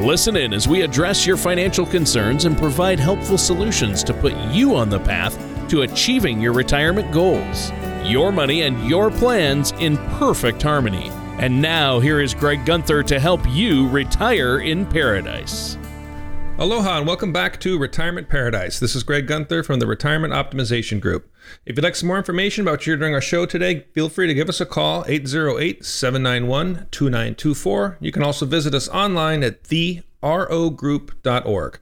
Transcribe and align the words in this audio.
Listen 0.00 0.36
in 0.36 0.54
as 0.54 0.68
we 0.68 0.82
address 0.82 1.26
your 1.26 1.36
financial 1.36 1.84
concerns 1.84 2.44
and 2.44 2.56
provide 2.56 3.00
helpful 3.00 3.36
solutions 3.36 4.04
to 4.04 4.14
put 4.14 4.32
you 4.52 4.76
on 4.76 4.88
the 4.88 5.00
path 5.00 5.36
to 5.68 5.82
achieving 5.82 6.40
your 6.40 6.52
retirement 6.52 7.10
goals. 7.10 7.72
Your 8.04 8.30
money 8.30 8.62
and 8.62 8.88
your 8.88 9.10
plans 9.10 9.72
in 9.80 9.96
perfect 10.18 10.62
harmony. 10.62 11.10
And 11.40 11.60
now, 11.60 11.98
here 11.98 12.20
is 12.20 12.32
Greg 12.32 12.64
Gunther 12.64 13.02
to 13.02 13.18
help 13.18 13.40
you 13.48 13.88
retire 13.88 14.60
in 14.60 14.86
paradise. 14.86 15.76
Aloha 16.60 16.98
and 16.98 17.06
welcome 17.06 17.32
back 17.32 17.60
to 17.60 17.78
Retirement 17.78 18.28
Paradise. 18.28 18.80
This 18.80 18.96
is 18.96 19.04
Greg 19.04 19.28
Gunther 19.28 19.62
from 19.62 19.78
the 19.78 19.86
Retirement 19.86 20.34
Optimization 20.34 21.00
Group. 21.00 21.32
If 21.64 21.76
you'd 21.76 21.84
like 21.84 21.94
some 21.94 22.08
more 22.08 22.16
information 22.16 22.66
about 22.66 22.84
you're 22.84 22.96
doing 22.96 23.14
our 23.14 23.20
show 23.20 23.46
today, 23.46 23.86
feel 23.92 24.08
free 24.08 24.26
to 24.26 24.34
give 24.34 24.48
us 24.48 24.60
a 24.60 24.66
call, 24.66 25.04
808 25.06 25.84
791 25.84 26.88
2924. 26.90 27.98
You 28.00 28.10
can 28.10 28.24
also 28.24 28.44
visit 28.44 28.74
us 28.74 28.88
online 28.88 29.44
at 29.44 29.62
therogroup.org. 29.62 31.78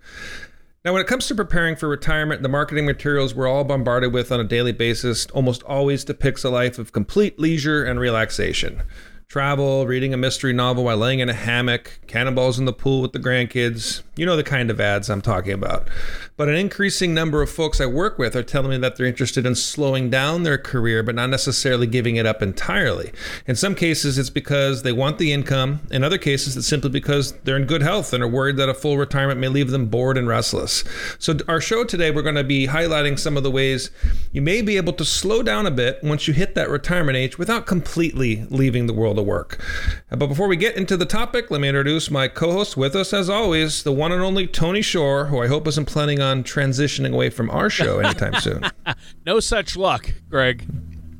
Now, 0.85 0.93
when 0.93 1.01
it 1.01 1.09
comes 1.09 1.27
to 1.29 1.35
preparing 1.35 1.77
for 1.77 1.89
retirement, 1.89 2.43
the 2.43 2.51
marketing 2.51 2.85
materials 2.85 3.35
we're 3.35 3.49
all 3.49 3.65
bombarded 3.65 4.13
with 4.13 4.31
on 4.31 4.41
a 4.41 4.45
daily 4.45 4.73
basis 4.73 5.25
almost 5.29 5.63
always 5.63 6.05
depicts 6.05 6.45
a 6.45 6.51
life 6.51 6.79
of 6.79 6.93
complete 6.93 7.39
leisure 7.39 7.83
and 7.83 7.99
relaxation 7.99 8.83
travel, 9.29 9.89
reading 9.89 10.15
a 10.15 10.17
mystery 10.17 10.53
novel 10.53 10.85
while 10.85 10.97
laying 10.97 11.19
in 11.19 11.29
a 11.29 11.35
hammock, 11.35 11.99
cannonballs 12.07 12.61
in 12.61 12.65
the 12.65 12.73
pool 12.73 13.03
with 13.03 13.13
the 13.13 13.19
grandkids. 13.19 14.03
You 14.15 14.25
know 14.25 14.37
the 14.37 14.45
kind 14.45 14.71
of 14.71 14.81
ads 14.81 15.11
I'm 15.11 15.21
talking 15.21 15.53
about. 15.53 15.89
But 16.37 16.49
an 16.49 16.55
increasing 16.55 17.13
number 17.13 17.43
of 17.43 17.51
folks 17.51 17.81
I 17.81 17.87
work 17.87 18.19
with 18.19 18.37
are 18.37 18.45
telling 18.45 18.71
me 18.71 18.79
that 18.79 18.97
they're 18.97 19.05
interested 19.05 19.45
in 19.45 19.57
slowing 19.57 20.11
down 20.11 20.45
their 20.45 20.57
career, 20.57 21.03
but 21.03 21.17
not 21.17 21.29
necessarily 21.29 21.89
giving 21.89 22.17
it 22.17 22.25
up 22.25 22.41
entirely. 22.41 23.11
In 23.47 23.57
some 23.57 23.75
cases, 23.75 24.17
it's 24.17 24.31
because 24.31 24.85
they 24.85 24.93
want 24.93 25.19
the 25.19 25.33
income. 25.33 25.81
In 25.91 26.05
other 26.05 26.19
cases, 26.19 26.57
it's 26.57 26.69
simply 26.69 26.91
because 26.91 27.33
they're 27.41 27.57
in 27.57 27.67
good 27.67 27.83
health 27.83 28.13
and 28.13 28.23
are 28.23 28.29
worried 28.29 28.57
that 28.59 28.69
a 28.69 28.75
full 28.75 28.97
retirement 28.97 29.41
may 29.41 29.49
leave 29.49 29.71
them 29.71 29.87
bored 29.87 30.17
and 30.17 30.29
restless. 30.29 30.85
So, 31.19 31.37
our 31.49 31.61
show 31.61 31.85
today, 31.85 32.13
we're 32.13 32.23
going 32.23 32.37
to 32.37 32.45
be 32.45 32.69
highlighting 32.69 33.19
some 33.19 33.37
of 33.37 33.43
the 33.43 33.51
ways 33.51 33.91
you 34.31 34.41
may 34.41 34.63
be 34.63 34.77
able 34.77 34.93
to 34.95 35.05
slow 35.05 35.43
down 35.43 35.67
a 35.67 35.71
bit 35.71 35.99
once 36.03 36.29
you 36.29 36.33
hit 36.33 36.55
that 36.55 36.71
retirement 36.71 37.17
age 37.17 37.39
without 37.39 37.67
completely 37.67 38.47
leaving 38.51 38.87
the 38.87 38.95
world 38.95 39.16
of 39.19 39.27
work. 39.27 39.63
But 40.11 40.27
before 40.27 40.49
we 40.49 40.57
get 40.57 40.77
into 40.77 40.97
the 40.97 41.07
topic, 41.07 41.51
let 41.51 41.61
me 41.61 41.69
introduce 41.69 42.11
my 42.11 42.29
co 42.29 42.53
host 42.53 42.77
with 42.77 42.95
us, 42.95 43.13
as 43.13 43.29
always, 43.29 43.83
the 43.83 43.93
one 43.93 44.13
and 44.13 44.23
only 44.23 44.47
Tony 44.47 44.83
Shore, 44.83 45.27
who 45.27 45.43
I 45.43 45.49
hope 45.49 45.67
isn't 45.67 45.87
planning 45.87 46.21
on 46.21 46.45
transitioning 46.45 47.13
away 47.13 47.31
from 47.31 47.51
our 47.51 47.71
show 47.71 47.99
anytime 47.99 48.35
soon. 48.41 48.65
no 49.27 49.41
such 49.41 49.77
luck, 49.77 50.13
Greg. 50.29 50.65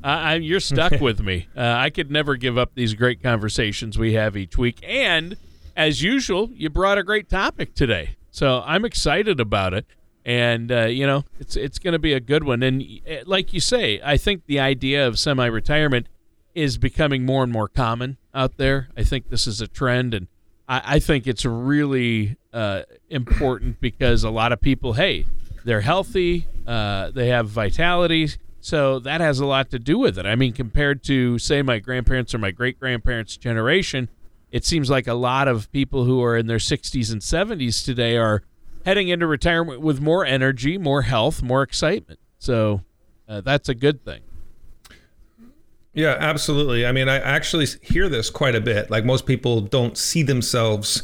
Uh, 0.03 0.37
you're 0.41 0.59
stuck 0.59 0.91
with 1.01 1.21
me. 1.21 1.47
Uh, 1.55 1.61
I 1.61 1.89
could 1.89 2.09
never 2.11 2.35
give 2.35 2.57
up 2.57 2.71
these 2.75 2.93
great 2.93 3.21
conversations 3.21 3.97
we 3.97 4.13
have 4.13 4.37
each 4.37 4.57
week. 4.57 4.79
And 4.83 5.37
as 5.75 6.01
usual, 6.01 6.49
you 6.53 6.69
brought 6.69 6.97
a 6.97 7.03
great 7.03 7.29
topic 7.29 7.75
today. 7.75 8.15
So 8.31 8.63
I'm 8.65 8.85
excited 8.85 9.39
about 9.39 9.73
it. 9.73 9.85
And, 10.25 10.71
uh, 10.71 10.85
you 10.85 11.07
know, 11.07 11.23
it's, 11.39 11.55
it's 11.55 11.79
going 11.79 11.93
to 11.93 11.99
be 11.99 12.13
a 12.13 12.19
good 12.19 12.43
one. 12.43 12.61
And 12.61 12.83
uh, 13.09 13.23
like 13.25 13.53
you 13.53 13.59
say, 13.59 14.01
I 14.03 14.17
think 14.17 14.45
the 14.45 14.59
idea 14.59 15.07
of 15.07 15.17
semi 15.17 15.45
retirement 15.45 16.07
is 16.57 16.79
becoming 16.79 17.23
more 17.23 17.43
and 17.43 17.51
more 17.53 17.67
common 17.67 18.17
out 18.33 18.57
there. 18.57 18.89
I 18.97 19.03
think 19.03 19.29
this 19.29 19.45
is 19.45 19.61
a 19.61 19.67
trend. 19.67 20.15
And 20.15 20.27
I, 20.67 20.95
I 20.95 20.99
think 20.99 21.27
it's 21.27 21.45
really 21.45 22.35
uh, 22.51 22.81
important 23.11 23.79
because 23.79 24.23
a 24.23 24.31
lot 24.31 24.51
of 24.51 24.59
people, 24.59 24.93
hey, 24.93 25.27
they're 25.65 25.81
healthy, 25.81 26.47
uh, 26.65 27.11
they 27.11 27.27
have 27.27 27.47
vitality, 27.47 28.29
so 28.59 28.97
that 28.99 29.21
has 29.21 29.39
a 29.39 29.45
lot 29.45 29.69
to 29.69 29.77
do 29.77 29.99
with 29.99 30.17
it. 30.17 30.25
I 30.25 30.33
mean, 30.33 30.51
compared 30.51 31.03
to 31.03 31.37
say 31.37 31.61
my 31.61 31.77
grandparents 31.77 32.33
or 32.33 32.39
my 32.39 32.49
great 32.49 32.79
grandparents' 32.79 33.37
generation, 33.37 34.09
it 34.49 34.65
seems 34.65 34.89
like 34.89 35.05
a 35.05 35.13
lot 35.13 35.47
of 35.47 35.71
people 35.71 36.05
who 36.05 36.23
are 36.23 36.35
in 36.35 36.47
their 36.47 36.57
60s 36.57 37.11
and 37.11 37.21
70s 37.21 37.85
today 37.85 38.17
are 38.17 38.41
heading 38.83 39.09
into 39.09 39.27
retirement 39.27 39.81
with 39.81 40.01
more 40.01 40.25
energy, 40.25 40.79
more 40.79 41.03
health, 41.03 41.43
more 41.43 41.61
excitement. 41.61 42.19
So 42.39 42.81
uh, 43.29 43.41
that's 43.41 43.69
a 43.69 43.75
good 43.75 44.03
thing. 44.03 44.21
Yeah, 45.97 46.15
absolutely. 46.19 46.85
I 46.85 46.91
mean, 46.91 47.09
I 47.09 47.17
actually 47.17 47.65
hear 47.81 48.07
this 48.07 48.29
quite 48.29 48.53
a 48.53 48.61
bit. 48.61 48.91
Like 48.91 49.03
most 49.03 49.25
people 49.25 49.61
don't 49.61 49.97
see 49.97 50.21
themselves 50.21 51.01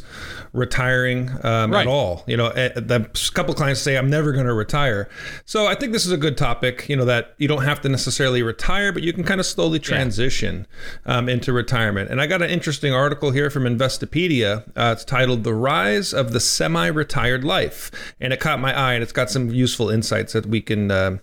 retiring 0.52 1.30
um, 1.42 1.72
right. 1.72 1.80
at 1.80 1.88
all. 1.88 2.22
You 2.28 2.36
know, 2.36 2.52
a, 2.54 2.70
a 2.76 3.00
couple 3.32 3.54
clients 3.54 3.80
say, 3.80 3.98
"I'm 3.98 4.08
never 4.08 4.30
going 4.30 4.46
to 4.46 4.52
retire." 4.52 5.08
So 5.46 5.66
I 5.66 5.74
think 5.74 5.92
this 5.92 6.06
is 6.06 6.12
a 6.12 6.16
good 6.16 6.38
topic. 6.38 6.88
You 6.88 6.94
know, 6.94 7.04
that 7.06 7.34
you 7.38 7.48
don't 7.48 7.64
have 7.64 7.80
to 7.80 7.88
necessarily 7.88 8.44
retire, 8.44 8.92
but 8.92 9.02
you 9.02 9.12
can 9.12 9.24
kind 9.24 9.40
of 9.40 9.46
slowly 9.46 9.80
transition 9.80 10.64
yeah. 11.04 11.16
um, 11.16 11.28
into 11.28 11.52
retirement. 11.52 12.08
And 12.08 12.20
I 12.20 12.28
got 12.28 12.40
an 12.40 12.50
interesting 12.50 12.94
article 12.94 13.32
here 13.32 13.50
from 13.50 13.64
Investopedia. 13.64 14.62
Uh, 14.76 14.92
it's 14.92 15.04
titled 15.04 15.42
"The 15.42 15.54
Rise 15.54 16.14
of 16.14 16.32
the 16.32 16.38
Semi-Retired 16.38 17.42
Life," 17.42 17.90
and 18.20 18.32
it 18.32 18.38
caught 18.38 18.60
my 18.60 18.72
eye, 18.72 18.94
and 18.94 19.02
it's 19.02 19.10
got 19.10 19.28
some 19.28 19.50
useful 19.50 19.90
insights 19.90 20.34
that 20.34 20.46
we 20.46 20.60
can. 20.60 20.92
Uh, 20.92 21.18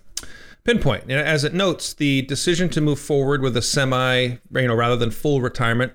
pinpoint. 0.64 1.10
As 1.10 1.44
it 1.44 1.54
notes, 1.54 1.92
the 1.94 2.22
decision 2.22 2.68
to 2.70 2.80
move 2.80 2.98
forward 2.98 3.42
with 3.42 3.56
a 3.56 3.62
semi, 3.62 4.22
you 4.22 4.68
know, 4.68 4.74
rather 4.74 4.96
than 4.96 5.10
full 5.10 5.40
retirement 5.40 5.92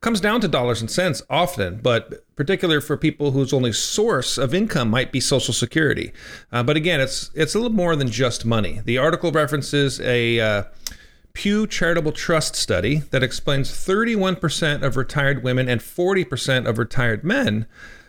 comes 0.00 0.20
down 0.20 0.40
to 0.40 0.48
dollars 0.48 0.80
and 0.80 0.90
cents 0.90 1.22
often, 1.28 1.78
but 1.82 2.24
particular 2.34 2.80
for 2.80 2.96
people 2.96 3.32
whose 3.32 3.52
only 3.52 3.72
source 3.72 4.38
of 4.38 4.54
income 4.54 4.88
might 4.88 5.12
be 5.12 5.20
Social 5.20 5.52
Security. 5.52 6.12
Uh, 6.50 6.62
but 6.62 6.76
again, 6.76 7.00
it's 7.00 7.30
it's 7.34 7.54
a 7.54 7.58
little 7.58 7.76
more 7.76 7.94
than 7.96 8.08
just 8.08 8.44
money. 8.44 8.80
The 8.84 8.98
article 8.98 9.30
references 9.30 10.00
a 10.00 10.40
uh, 10.40 10.62
Pew 11.34 11.66
Charitable 11.66 12.12
Trust 12.12 12.56
study 12.56 12.98
that 13.10 13.22
explains 13.22 13.70
31% 13.70 14.82
of 14.82 14.96
retired 14.96 15.42
women 15.42 15.68
and 15.68 15.80
40% 15.80 16.66
of 16.66 16.78
retired 16.78 17.22
men 17.22 17.66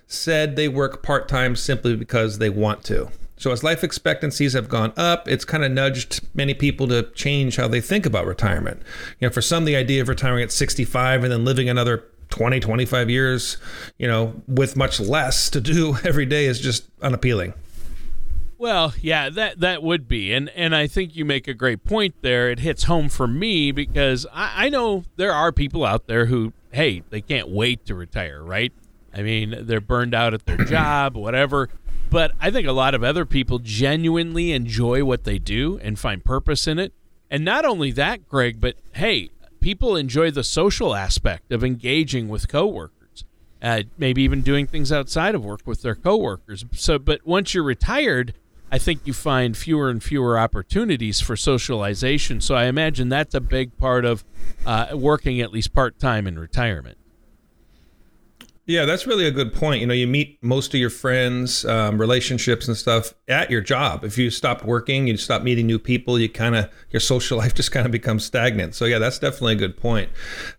said 0.07 0.55
they 0.55 0.67
work 0.67 1.03
part 1.03 1.27
time 1.27 1.55
simply 1.55 1.95
because 1.95 2.37
they 2.37 2.49
want 2.49 2.83
to. 2.85 3.09
So 3.41 3.51
as 3.51 3.63
life 3.63 3.83
expectancies 3.83 4.53
have 4.53 4.69
gone 4.69 4.93
up, 4.95 5.27
it's 5.27 5.45
kind 5.45 5.63
of 5.63 5.71
nudged 5.71 6.21
many 6.35 6.53
people 6.53 6.87
to 6.89 7.09
change 7.13 7.55
how 7.55 7.67
they 7.67 7.81
think 7.81 8.05
about 8.05 8.27
retirement. 8.27 8.83
You 9.19 9.27
know, 9.27 9.33
for 9.33 9.41
some, 9.41 9.65
the 9.65 9.75
idea 9.75 9.99
of 10.03 10.09
retiring 10.09 10.43
at 10.43 10.51
65 10.51 11.23
and 11.23 11.33
then 11.33 11.43
living 11.43 11.67
another 11.67 12.03
20, 12.29 12.59
25 12.59 13.09
years, 13.09 13.57
you 13.97 14.07
know, 14.07 14.39
with 14.47 14.77
much 14.77 14.99
less 14.99 15.49
to 15.49 15.59
do 15.59 15.97
every 16.03 16.27
day 16.27 16.45
is 16.45 16.59
just 16.59 16.85
unappealing. 17.01 17.55
Well, 18.59 18.93
yeah, 19.01 19.31
that 19.31 19.59
that 19.59 19.81
would 19.81 20.07
be, 20.07 20.31
and 20.33 20.49
and 20.49 20.75
I 20.75 20.85
think 20.85 21.15
you 21.15 21.25
make 21.25 21.47
a 21.47 21.55
great 21.55 21.83
point 21.83 22.13
there. 22.21 22.51
It 22.51 22.59
hits 22.59 22.83
home 22.83 23.09
for 23.09 23.25
me 23.25 23.71
because 23.71 24.27
I, 24.31 24.65
I 24.67 24.69
know 24.69 25.03
there 25.15 25.33
are 25.33 25.51
people 25.51 25.83
out 25.83 26.05
there 26.05 26.27
who, 26.27 26.53
hey, 26.71 27.01
they 27.09 27.21
can't 27.21 27.49
wait 27.49 27.87
to 27.87 27.95
retire, 27.95 28.43
right? 28.43 28.71
I 29.11 29.23
mean, 29.23 29.55
they're 29.61 29.81
burned 29.81 30.13
out 30.13 30.35
at 30.35 30.45
their 30.45 30.57
job, 30.65 31.17
whatever. 31.17 31.69
But 32.11 32.33
I 32.41 32.51
think 32.51 32.67
a 32.67 32.73
lot 32.73 32.93
of 32.93 33.05
other 33.05 33.25
people 33.25 33.59
genuinely 33.59 34.51
enjoy 34.51 35.05
what 35.05 35.23
they 35.23 35.39
do 35.39 35.79
and 35.81 35.97
find 35.97 36.23
purpose 36.23 36.67
in 36.67 36.77
it. 36.77 36.93
And 37.31 37.45
not 37.45 37.63
only 37.63 37.89
that, 37.91 38.27
Greg, 38.27 38.59
but 38.59 38.75
hey, 38.95 39.29
people 39.61 39.95
enjoy 39.95 40.29
the 40.29 40.43
social 40.43 40.93
aspect 40.93 41.53
of 41.53 41.63
engaging 41.63 42.27
with 42.27 42.49
coworkers. 42.49 43.23
Uh, 43.61 43.83
maybe 43.97 44.23
even 44.23 44.41
doing 44.41 44.67
things 44.67 44.91
outside 44.91 45.35
of 45.35 45.45
work 45.45 45.61
with 45.65 45.83
their 45.83 45.95
coworkers. 45.95 46.65
So, 46.73 46.99
but 46.99 47.25
once 47.25 47.53
you're 47.53 47.63
retired, 47.63 48.33
I 48.69 48.77
think 48.77 49.01
you 49.05 49.13
find 49.13 49.55
fewer 49.55 49.89
and 49.89 50.03
fewer 50.03 50.37
opportunities 50.37 51.21
for 51.21 51.37
socialization. 51.37 52.41
So 52.41 52.55
I 52.55 52.65
imagine 52.65 53.07
that's 53.07 53.35
a 53.35 53.39
big 53.39 53.77
part 53.77 54.03
of 54.03 54.25
uh, 54.65 54.87
working 54.95 55.39
at 55.39 55.53
least 55.53 55.73
part 55.73 55.97
time 55.97 56.27
in 56.27 56.37
retirement. 56.37 56.97
Yeah, 58.67 58.85
that's 58.85 59.07
really 59.07 59.25
a 59.25 59.31
good 59.31 59.53
point. 59.53 59.81
You 59.81 59.87
know, 59.87 59.93
you 59.93 60.05
meet 60.05 60.37
most 60.43 60.73
of 60.73 60.79
your 60.79 60.91
friends, 60.91 61.65
um, 61.65 61.99
relationships, 61.99 62.67
and 62.67 62.77
stuff 62.77 63.13
at 63.27 63.49
your 63.49 63.61
job. 63.61 64.03
If 64.03 64.19
you 64.19 64.29
stop 64.29 64.63
working, 64.63 65.07
you 65.07 65.17
stop 65.17 65.41
meeting 65.41 65.65
new 65.65 65.79
people, 65.79 66.19
you 66.19 66.29
kind 66.29 66.55
of 66.55 66.69
your 66.91 66.99
social 66.99 67.37
life 67.39 67.55
just 67.55 67.71
kind 67.71 67.87
of 67.87 67.91
becomes 67.91 68.23
stagnant. 68.23 68.75
So 68.75 68.85
yeah, 68.85 68.99
that's 68.99 69.17
definitely 69.17 69.53
a 69.53 69.57
good 69.57 69.77
point. 69.77 70.09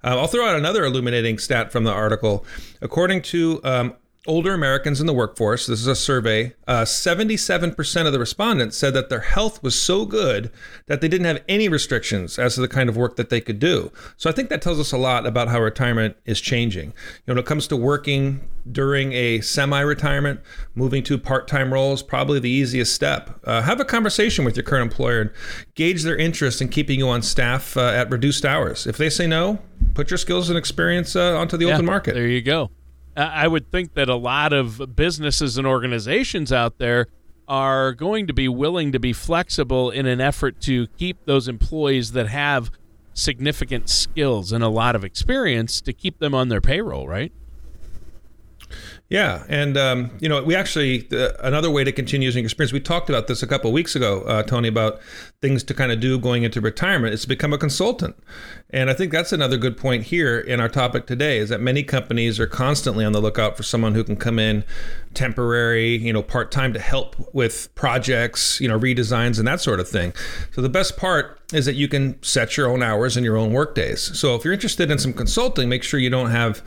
Uh, 0.03 0.19
I'll 0.19 0.27
throw 0.27 0.47
out 0.47 0.57
another 0.57 0.85
illuminating 0.85 1.39
stat 1.39 1.71
from 1.71 1.85
the 1.85 1.93
article. 1.93 2.45
According 2.81 3.23
to 3.23 3.61
um, 3.63 3.95
older 4.27 4.55
Americans 4.55 5.01
in 5.01 5.07
the 5.07 5.13
workforce, 5.13 5.67
this 5.67 5.81
is 5.81 5.89
a 5.89 5.97
survey, 5.97 6.55
uh, 6.69 6.83
77% 6.83 8.07
of 8.07 8.13
the 8.13 8.21
respondents 8.21 8.77
said 8.77 8.95
that 8.95 9.09
their 9.09 9.21
health 9.21 9.61
was 9.65 9.81
so 9.81 10.07
good 10.07 10.53
that 10.87 11.01
they 11.01 11.09
didn't 11.09 11.27
have 11.27 11.43
any 11.49 11.69
restrictions 11.69 12.39
as 12.39 12.55
to 12.55 12.61
the 12.61 12.69
kind 12.69 12.89
of 12.89 12.97
work 12.97 13.17
that 13.17 13.31
they 13.31 13.41
could 13.41 13.59
do. 13.59 13.91
So 14.17 14.31
I 14.31 14.33
think 14.33 14.49
that 14.51 14.63
tells 14.63 14.79
us 14.79 14.93
a 14.93 14.97
lot 14.97 15.27
about 15.27 15.49
how 15.49 15.61
retirement 15.61 16.17
is 16.25 16.41
changing. 16.41 16.89
You 16.91 16.93
know, 17.27 17.35
when 17.35 17.39
it 17.39 17.47
comes 17.47 17.67
to 17.69 17.77
working 17.77 18.49
during 18.71 19.13
a 19.13 19.41
semi 19.41 19.81
retirement, 19.81 20.41
moving 20.77 21.03
to 21.03 21.19
part 21.19 21.49
time 21.49 21.73
roles, 21.73 22.01
probably 22.01 22.39
the 22.39 22.51
easiest 22.51 22.95
step. 22.95 23.41
Uh, 23.43 23.63
have 23.63 23.81
a 23.81 23.85
conversation 23.85 24.45
with 24.45 24.57
your 24.57 24.63
current 24.63 24.93
employer 24.93 25.21
and 25.21 25.31
gauge 25.75 26.05
their 26.05 26.17
interest 26.17 26.63
in 26.63 26.69
keeping 26.69 27.01
you 27.01 27.09
on 27.09 27.23
staff 27.23 27.77
uh, 27.77 27.89
at 27.89 28.09
reduced 28.09 28.45
hours. 28.45 28.87
If 28.87 28.99
they 28.99 29.11
say 29.11 29.27
no, 29.27 29.59
put 29.95 30.13
your 30.13 30.19
skills 30.19 30.49
and 30.49 30.57
experience 30.57 31.17
uh, 31.17 31.37
onto 31.37 31.57
the 31.57 31.67
yeah, 31.67 31.75
open 31.75 31.87
market. 31.87 32.15
There 32.15 32.29
you 32.29 32.41
go. 32.41 32.71
I 33.17 33.47
would 33.47 33.70
think 33.70 33.94
that 33.94 34.09
a 34.09 34.17
lot 34.17 34.53
of 34.53 34.97
businesses 34.97 35.59
and 35.59 35.67
organizations 35.67 36.53
out 36.53 36.79
there 36.79 37.09
are 37.47 37.93
going 37.93 38.26
to 38.26 38.32
be 38.32 38.49
willing 38.49 38.93
to 38.93 38.99
be 38.99 39.12
flexible 39.12 39.91
in 39.91 40.06
an 40.06 40.20
effort 40.20 40.61
to 40.62 40.87
keep 40.99 41.25
those 41.26 41.49
employees 41.49 42.12
that 42.12 42.29
have 42.29 42.70
significant 43.14 43.91
skills 43.91 44.53
and 44.53 44.64
a 44.64 44.69
lot 44.69 44.97
of 44.97 45.05
experience 45.05 45.81
to 45.82 45.93
keep 45.93 46.19
them 46.19 46.35
on 46.35 46.49
their 46.49 46.61
payroll, 46.61 47.06
right? 47.06 47.32
Yeah, 49.12 49.44
and 49.50 49.76
um, 49.76 50.11
you 50.20 50.29
know, 50.31 50.43
we 50.43 50.56
actually 50.56 51.06
uh, 51.12 51.32
another 51.41 51.70
way 51.70 51.85
to 51.85 51.93
continue 51.93 52.25
using 52.25 52.44
experience. 52.47 52.73
We 52.73 52.81
talked 52.81 53.11
about 53.11 53.26
this 53.26 53.43
a 53.43 53.47
couple 53.47 53.69
of 53.69 53.75
weeks 53.75 53.94
ago, 53.94 54.23
uh, 54.23 54.43
Tony, 54.43 54.69
about 54.69 55.03
things 55.43 55.62
to 55.64 55.75
kind 55.75 55.93
of 55.93 56.00
do 56.00 56.19
going 56.19 56.44
into 56.44 56.62
retirement. 56.62 57.12
Is 57.12 57.26
become 57.26 57.53
a 57.53 57.59
consultant, 57.59 58.17
and 58.70 58.88
I 58.88 58.94
think 58.94 59.12
that's 59.12 59.31
another 59.31 59.59
good 59.59 59.76
point 59.76 60.05
here 60.05 60.41
in 60.41 60.61
our 60.61 60.69
topic 60.70 61.06
today. 61.06 61.37
Is 61.37 61.50
that 61.50 61.61
many 61.61 61.82
companies 61.82 62.41
are 62.41 62.47
constantly 62.47 63.05
on 63.05 63.12
the 63.12 63.20
lookout 63.20 63.55
for 63.55 63.62
someone 63.62 63.94
who 63.94 64.03
can 64.03 64.17
come 64.17 64.38
in 64.38 64.64
temporary, 65.12 65.97
you 65.99 66.15
know, 66.15 66.23
part 66.23 66.50
time 66.50 66.73
to 66.73 66.81
help 66.81 67.15
with 67.35 67.69
projects, 67.75 68.62
you 68.62 68.69
know, 68.69 68.81
redesigns 68.81 69.38
and 69.38 69.47
that 69.47 69.61
sort 69.61 69.79
of 69.79 69.87
thing. 69.87 70.15
So 70.53 70.62
the 70.62 70.70
best 70.70 70.97
part 70.97 71.42
is 71.53 71.67
that 71.67 71.75
you 71.75 71.89
can 71.89 72.21
set 72.23 72.57
your 72.57 72.69
own 72.69 72.83
hours 72.83 73.17
and 73.17 73.25
your 73.25 73.37
own 73.37 73.53
work 73.53 73.75
days. 73.75 74.01
So 74.19 74.35
if 74.35 74.45
you're 74.45 74.55
interested 74.55 74.91
in 74.91 74.99
some 74.99 75.13
consulting, 75.13 75.69
make 75.69 75.83
sure 75.83 76.01
you 76.01 76.11
don't 76.11 76.31
have 76.31 76.63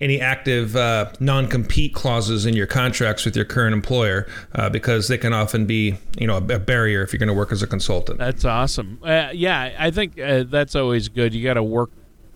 any 0.00 0.20
active 0.20 0.76
uh, 0.76 1.12
non 1.20 1.46
compete 1.46 1.94
clauses 1.94 2.46
in 2.46 2.54
your 2.54 2.66
contracts 2.66 3.24
with 3.24 3.36
your 3.36 3.44
current 3.44 3.74
employer 3.74 4.26
uh, 4.54 4.70
because 4.70 5.08
they 5.08 5.18
can 5.18 5.32
often 5.32 5.66
be, 5.66 5.96
you 6.18 6.26
know, 6.26 6.36
a, 6.36 6.60
barrier 6.60 7.02
if 7.02 7.12
you're 7.12 7.18
going 7.18 7.28
to 7.28 7.34
work 7.34 7.52
as 7.52 7.62
a 7.62 7.66
consultant. 7.66 8.18
That's 8.18 8.44
awesome. 8.44 8.98
Uh, 9.02 9.30
yeah, 9.32 9.74
I 9.78 9.90
think 9.90 10.18
uh, 10.18 10.44
that's 10.44 10.74
always 10.74 11.08
good. 11.08 11.34
You 11.34 11.42
got 11.42 11.54
to 11.54 11.62
work 11.62 11.90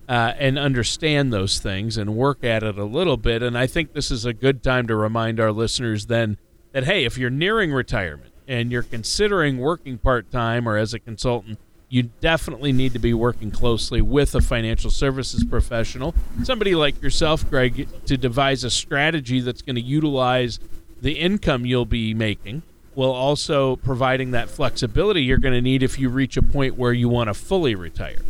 uh, 0.08 0.32
and 0.38 0.58
understand 0.58 1.32
those 1.32 1.58
things 1.58 1.96
and 1.96 2.16
work 2.16 2.44
at 2.44 2.62
it 2.62 2.78
a 2.78 2.84
little 2.84 3.16
bit. 3.16 3.42
And 3.42 3.56
I 3.56 3.66
think 3.66 3.92
this 3.92 4.10
is 4.10 4.24
a 4.24 4.32
good 4.32 4.62
time 4.62 4.86
to 4.88 4.96
remind 4.96 5.40
our 5.40 5.52
listeners 5.52 6.06
then 6.06 6.36
that 6.72 6.84
hey, 6.84 7.04
if 7.04 7.16
you're 7.16 7.30
nearing 7.30 7.72
retirement 7.72 8.32
and 8.46 8.70
you're 8.70 8.82
considering 8.82 9.58
working 9.58 9.96
part 9.96 10.30
time 10.30 10.68
or 10.68 10.76
as 10.76 10.92
a 10.92 10.98
consultant 10.98 11.58
you 11.94 12.10
definitely 12.20 12.72
need 12.72 12.92
to 12.92 12.98
be 12.98 13.14
working 13.14 13.52
closely 13.52 14.02
with 14.02 14.34
a 14.34 14.40
financial 14.40 14.90
services 14.90 15.44
professional, 15.44 16.12
somebody 16.42 16.74
like 16.74 17.00
yourself, 17.00 17.48
Greg, 17.48 17.86
to 18.06 18.16
devise 18.16 18.64
a 18.64 18.70
strategy 18.70 19.38
that's 19.38 19.62
going 19.62 19.76
to 19.76 19.80
utilize 19.80 20.58
the 21.00 21.12
income 21.12 21.64
you'll 21.64 21.84
be 21.84 22.12
making 22.12 22.62
while 22.94 23.12
also 23.12 23.76
providing 23.76 24.32
that 24.32 24.50
flexibility 24.50 25.22
you're 25.22 25.38
going 25.38 25.54
to 25.54 25.60
need 25.60 25.84
if 25.84 25.96
you 25.96 26.08
reach 26.08 26.36
a 26.36 26.42
point 26.42 26.76
where 26.76 26.92
you 26.92 27.08
want 27.08 27.28
to 27.28 27.34
fully 27.34 27.76
retire. 27.76 28.22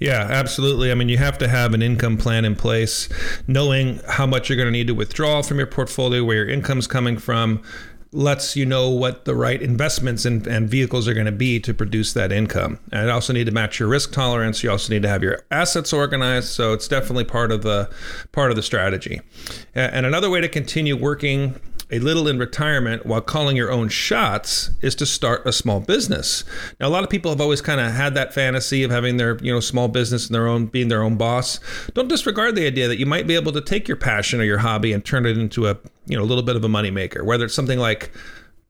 Yeah, 0.00 0.26
absolutely. 0.28 0.90
I 0.90 0.96
mean, 0.96 1.08
you 1.08 1.18
have 1.18 1.38
to 1.38 1.46
have 1.46 1.72
an 1.72 1.82
income 1.82 2.16
plan 2.16 2.44
in 2.44 2.56
place, 2.56 3.08
knowing 3.46 4.00
how 4.08 4.26
much 4.26 4.48
you're 4.48 4.56
going 4.56 4.66
to 4.66 4.72
need 4.72 4.88
to 4.88 4.94
withdraw 4.94 5.40
from 5.40 5.58
your 5.58 5.68
portfolio, 5.68 6.24
where 6.24 6.36
your 6.38 6.48
income's 6.48 6.88
coming 6.88 7.16
from, 7.16 7.62
lets 8.16 8.56
you 8.56 8.64
know 8.64 8.88
what 8.88 9.26
the 9.26 9.34
right 9.34 9.60
investments 9.60 10.24
and, 10.24 10.46
and 10.46 10.70
vehicles 10.70 11.06
are 11.06 11.12
going 11.12 11.26
to 11.26 11.32
be 11.32 11.60
to 11.60 11.74
produce 11.74 12.14
that 12.14 12.32
income. 12.32 12.80
And 12.90 13.10
also 13.10 13.34
need 13.34 13.44
to 13.44 13.52
match 13.52 13.78
your 13.78 13.90
risk 13.90 14.10
tolerance. 14.10 14.62
You 14.62 14.70
also 14.70 14.92
need 14.92 15.02
to 15.02 15.08
have 15.08 15.22
your 15.22 15.44
assets 15.50 15.92
organized. 15.92 16.48
So 16.48 16.72
it's 16.72 16.88
definitely 16.88 17.24
part 17.24 17.52
of 17.52 17.62
the 17.62 17.90
part 18.32 18.50
of 18.50 18.56
the 18.56 18.62
strategy. 18.62 19.20
And 19.74 20.06
another 20.06 20.30
way 20.30 20.40
to 20.40 20.48
continue 20.48 20.96
working 20.96 21.60
a 21.90 21.98
little 22.00 22.26
in 22.26 22.38
retirement 22.38 23.06
while 23.06 23.20
calling 23.20 23.56
your 23.56 23.70
own 23.70 23.88
shots 23.88 24.70
is 24.82 24.94
to 24.96 25.06
start 25.06 25.46
a 25.46 25.52
small 25.52 25.80
business. 25.80 26.44
Now, 26.80 26.88
a 26.88 26.90
lot 26.90 27.04
of 27.04 27.10
people 27.10 27.30
have 27.30 27.40
always 27.40 27.60
kind 27.60 27.80
of 27.80 27.92
had 27.92 28.14
that 28.14 28.34
fantasy 28.34 28.82
of 28.82 28.90
having 28.90 29.16
their, 29.16 29.36
you 29.38 29.52
know, 29.52 29.60
small 29.60 29.88
business 29.88 30.26
and 30.26 30.34
their 30.34 30.48
own, 30.48 30.66
being 30.66 30.88
their 30.88 31.02
own 31.02 31.16
boss. 31.16 31.60
Don't 31.94 32.08
disregard 32.08 32.56
the 32.56 32.66
idea 32.66 32.88
that 32.88 32.98
you 32.98 33.06
might 33.06 33.26
be 33.26 33.36
able 33.36 33.52
to 33.52 33.60
take 33.60 33.86
your 33.86 33.96
passion 33.96 34.40
or 34.40 34.44
your 34.44 34.58
hobby 34.58 34.92
and 34.92 35.04
turn 35.04 35.26
it 35.26 35.38
into 35.38 35.68
a, 35.68 35.76
you 36.06 36.16
know, 36.16 36.22
a 36.22 36.26
little 36.26 36.42
bit 36.42 36.56
of 36.56 36.64
a 36.64 36.68
moneymaker, 36.68 37.24
whether 37.24 37.44
it's 37.44 37.54
something 37.54 37.78
like 37.78 38.10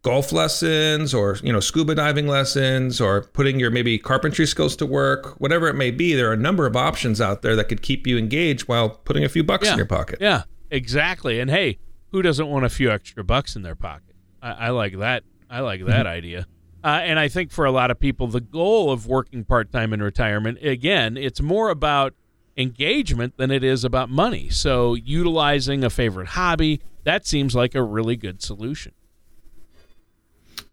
golf 0.03 0.31
lessons 0.31 1.13
or 1.13 1.37
you 1.43 1.53
know 1.53 1.59
scuba 1.59 1.93
diving 1.93 2.29
lessons 2.29 3.01
or 3.01 3.23
putting 3.23 3.59
your 3.59 3.73
maybe 3.73 3.99
carpentry 3.99 4.47
skills 4.47 4.77
to 4.77 4.87
work 4.87 5.35
whatever 5.41 5.67
it 5.67 5.75
may 5.75 5.91
be 5.91 6.15
there 6.15 6.31
are 6.31 6.33
a 6.33 6.37
number 6.37 6.65
of 6.65 6.77
options 6.77 7.21
out 7.21 7.43
there 7.43 7.57
that 7.57 7.65
could 7.65 7.83
keep 7.83 8.07
you 8.07 8.17
engaged 8.17 8.69
while 8.69 8.89
putting 8.89 9.25
a 9.25 9.29
few 9.29 9.43
bucks 9.43 9.67
yeah. 9.67 9.73
in 9.73 9.77
your 9.77 9.85
pocket 9.85 10.17
yeah 10.21 10.45
exactly 10.71 11.41
and 11.41 11.51
hey 11.51 11.77
who 12.11 12.23
doesn't 12.23 12.49
want 12.49 12.65
a 12.65 12.69
few 12.69 12.91
extra 12.91 13.25
bucks 13.25 13.57
in 13.57 13.63
their 13.63 13.75
pocket? 13.75 14.15
I, 14.43 14.53
I 14.53 14.69
like 14.71 14.99
that. 14.99 15.25
I 15.51 15.61
like 15.61 15.85
that 15.87 16.07
mm-hmm. 16.07 16.07
idea. 16.07 16.47
Uh, 16.85 17.01
and 17.03 17.19
I 17.19 17.29
think 17.29 17.51
for 17.51 17.65
a 17.65 17.73
lot 17.73 17.91
of 17.91 17.99
people, 17.99 18.29
the 18.29 18.41
goal 18.41 18.93
of 18.93 19.07
working 19.07 19.45
part 19.45 19.73
time 19.73 19.93
in 19.93 20.03
retirement, 20.03 20.59
again, 20.63 21.17
it's 21.17 21.41
more 21.41 21.71
about 21.71 22.15
engagement 22.57 23.37
than 23.37 23.51
it 23.51 23.65
is 23.65 23.85
about 23.85 24.09
money. 24.09 24.49
So 24.49 24.95
utilizing 24.95 25.85
a 25.85 25.91
favorite 25.91 26.29
hobby, 26.29 26.81
that 27.05 27.27
seems 27.27 27.55
like 27.55 27.75
a 27.75 27.83
really 27.83 28.17
good 28.17 28.43
solution. 28.43 28.93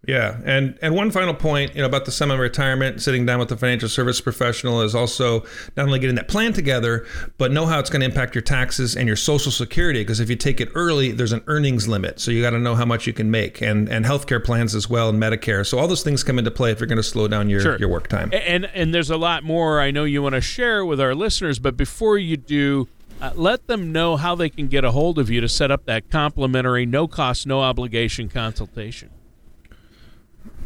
Yeah, 0.05 0.41
and 0.43 0.77
and 0.81 0.95
one 0.95 1.11
final 1.11 1.33
point, 1.33 1.75
you 1.75 1.81
know, 1.81 1.87
about 1.87 2.03
the 2.03 2.11
semi-retirement, 2.11 3.01
sitting 3.01 3.25
down 3.25 3.39
with 3.39 3.47
the 3.47 3.55
financial 3.55 3.87
service 3.87 4.19
professional 4.19 4.81
is 4.81 4.93
also 4.93 5.45
not 5.77 5.85
only 5.85 5.97
getting 5.97 6.17
that 6.17 6.27
plan 6.27 6.51
together, 6.51 7.05
but 7.37 7.53
know 7.53 7.65
how 7.65 7.79
it's 7.79 7.89
going 7.89 8.01
to 8.01 8.05
impact 8.05 8.35
your 8.35 8.41
taxes 8.41 8.97
and 8.97 9.07
your 9.07 9.15
Social 9.15 9.49
Security. 9.49 10.01
Because 10.01 10.19
if 10.19 10.29
you 10.29 10.35
take 10.35 10.59
it 10.59 10.67
early, 10.75 11.11
there's 11.11 11.31
an 11.31 11.41
earnings 11.47 11.87
limit, 11.87 12.19
so 12.19 12.31
you 12.31 12.41
got 12.41 12.49
to 12.49 12.59
know 12.59 12.75
how 12.75 12.83
much 12.83 13.07
you 13.07 13.13
can 13.13 13.31
make, 13.31 13.61
and 13.61 13.87
and 13.87 14.03
healthcare 14.03 14.43
plans 14.43 14.75
as 14.75 14.89
well, 14.89 15.07
and 15.07 15.23
Medicare. 15.23 15.65
So 15.65 15.79
all 15.79 15.87
those 15.87 16.03
things 16.03 16.21
come 16.21 16.37
into 16.37 16.51
play 16.51 16.71
if 16.71 16.81
you're 16.81 16.87
going 16.87 16.97
to 16.97 17.03
slow 17.03 17.29
down 17.29 17.49
your 17.49 17.61
sure. 17.61 17.77
your 17.77 17.87
work 17.87 18.09
time. 18.09 18.29
And 18.33 18.65
and 18.65 18.93
there's 18.93 19.09
a 19.09 19.17
lot 19.17 19.45
more 19.45 19.79
I 19.79 19.91
know 19.91 20.03
you 20.03 20.21
want 20.21 20.35
to 20.35 20.41
share 20.41 20.85
with 20.85 20.99
our 20.99 21.15
listeners, 21.15 21.59
but 21.59 21.77
before 21.77 22.17
you 22.17 22.37
do. 22.37 22.89
Uh, 23.21 23.31
let 23.35 23.67
them 23.67 23.93
know 23.93 24.17
how 24.17 24.35
they 24.35 24.49
can 24.49 24.67
get 24.67 24.83
a 24.83 24.91
hold 24.91 25.17
of 25.17 25.29
you 25.29 25.39
to 25.39 25.47
set 25.47 25.71
up 25.71 25.85
that 25.85 26.09
complimentary, 26.09 26.85
no 26.85 27.07
cost, 27.07 27.47
no 27.47 27.61
obligation 27.61 28.27
consultation. 28.27 29.09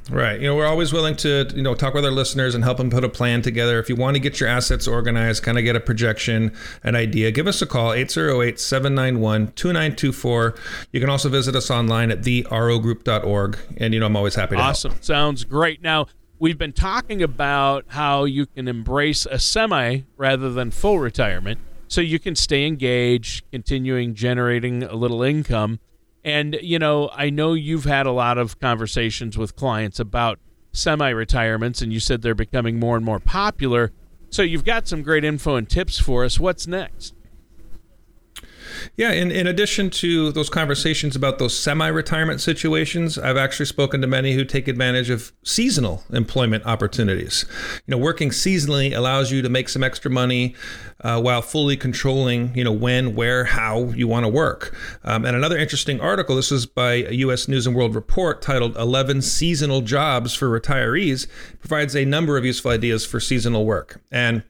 Right. 0.09 0.39
You 0.39 0.48
know, 0.48 0.56
we're 0.56 0.65
always 0.65 0.94
willing 0.94 1.15
to, 1.18 1.51
you 1.56 1.62
know, 1.62 1.75
talk 1.75 1.94
with 1.94 2.06
our 2.06 2.12
listeners 2.12 2.56
and 2.56 2.63
help 2.63 2.77
them 2.77 2.89
put 2.89 3.04
a 3.04 3.09
plan 3.09 3.42
together. 3.42 3.80
If 3.80 3.89
you 3.89 3.95
want 3.95 4.15
to 4.15 4.19
get 4.19 4.39
your 4.39 4.50
assets 4.50 4.88
organized, 4.88 5.44
kind 5.44 5.57
of 5.57 5.63
get 5.63 5.75
a 5.75 5.80
projection, 5.80 6.54
an 6.83 6.95
idea, 6.95 7.31
give 7.31 7.48
us 7.48 7.62
a 7.62 7.65
call, 7.65 7.94
808 7.94 8.59
791 8.59 9.48
2924. 9.54 10.56
You 10.92 11.00
can 11.00 11.09
also 11.09 11.30
visit 11.30 11.56
us 11.56 11.69
online 11.69 12.12
at 12.12 12.22
therogroup.org. 12.22 13.60
And, 13.77 13.93
you 13.93 14.00
know, 14.00 14.05
I'm 14.05 14.15
always 14.15 14.36
happy 14.36 14.55
to 14.55 14.62
Awesome. 14.62 14.91
Help. 14.91 15.03
Sounds 15.03 15.43
great. 15.43 15.81
Now, 15.81 16.08
we've 16.39 16.58
been 16.58 16.74
talking 16.74 17.22
about 17.22 17.86
how 17.89 18.24
you 18.25 18.46
can 18.46 18.67
embrace 18.67 19.25
a 19.25 19.39
semi 19.39 20.01
rather 20.15 20.51
than 20.51 20.72
full 20.72 21.00
retirement 21.00 21.60
so 21.88 22.01
you 22.01 22.20
can 22.20 22.36
stay 22.36 22.65
engaged, 22.65 23.50
continuing 23.51 24.13
generating 24.13 24.84
a 24.84 24.96
little 24.96 25.24
income 25.24 25.79
and, 26.27 26.60
you 26.62 26.77
know, 26.77 27.10
I 27.13 27.29
know 27.29 27.53
you've 27.53 27.86
had 27.86 28.05
a 28.05 28.12
lot 28.12 28.38
of 28.38 28.60
conversations 28.60 29.38
with 29.38 29.55
clients 29.55 29.98
about 29.98 30.39
semi 30.74 31.07
retirements, 31.07 31.81
and 31.81 31.93
you 31.93 32.01
said 32.01 32.22
they're 32.22 32.36
becoming 32.36 32.77
more 32.81 32.98
and 32.98 33.05
more 33.05 33.22
popular. 33.22 33.93
So 34.29 34.41
you've 34.41 34.65
got 34.65 34.89
some 34.89 35.03
great 35.03 35.24
info 35.24 35.55
and 35.55 35.69
tips 35.69 35.98
for 35.98 36.25
us. 36.25 36.38
What's 36.38 36.67
next? 36.67 37.13
Yeah, 38.96 39.12
in, 39.12 39.31
in 39.31 39.48
addition 39.48 39.89
to 39.91 40.31
those 40.31 40.50
conversations 40.50 41.15
about 41.15 41.39
those 41.39 41.57
semi 41.57 41.88
retirement 41.88 42.41
situations, 42.41 43.17
I've 43.17 43.38
actually 43.38 43.65
spoken 43.67 44.01
to 44.01 44.07
many 44.07 44.34
who 44.34 44.46
take 44.46 44.67
advantage 44.67 45.10
of 45.10 45.31
seasonal 45.43 46.03
employment 46.12 46.65
opportunities. 46.65 47.46
You 47.86 47.91
know, 47.91 47.98
working 47.98 48.29
seasonally 48.29 48.96
allows 48.96 49.31
you 49.31 49.41
to 49.41 49.50
make 49.50 49.69
some 49.69 49.84
extra 49.84 50.12
money 50.12 50.55
uh, 51.01 51.22
while 51.22 51.41
fully 51.41 51.77
controlling, 51.77 52.55
you 52.55 52.63
know, 52.63 52.72
when, 52.72 53.15
where, 53.15 53.46
how 53.46 53.86
you 53.96 54.07
want 54.07 54.25
to 54.25 54.29
work. 54.29 54.75
Um, 55.03 55.25
and 55.25 55.36
another 55.36 55.57
interesting 55.57 56.01
article, 56.01 56.36
this 56.36 56.51
is 56.51 56.65
by 56.65 56.93
a 56.93 57.13
U.S. 57.13 57.48
News 57.48 57.67
and 57.67 57.75
World 57.75 57.96
Report 57.96 58.41
titled 58.41 58.75
11 58.77 59.22
Seasonal 59.22 59.81
Jobs 59.81 60.34
for 60.34 60.48
Retirees, 60.48 61.27
provides 61.60 61.96
a 61.96 62.05
number 62.05 62.38
of 62.38 62.46
useful 62.46 62.72
ideas 62.72 63.05
for 63.05 63.19
seasonal 63.19 63.65
work. 63.65 64.01
And 64.12 64.43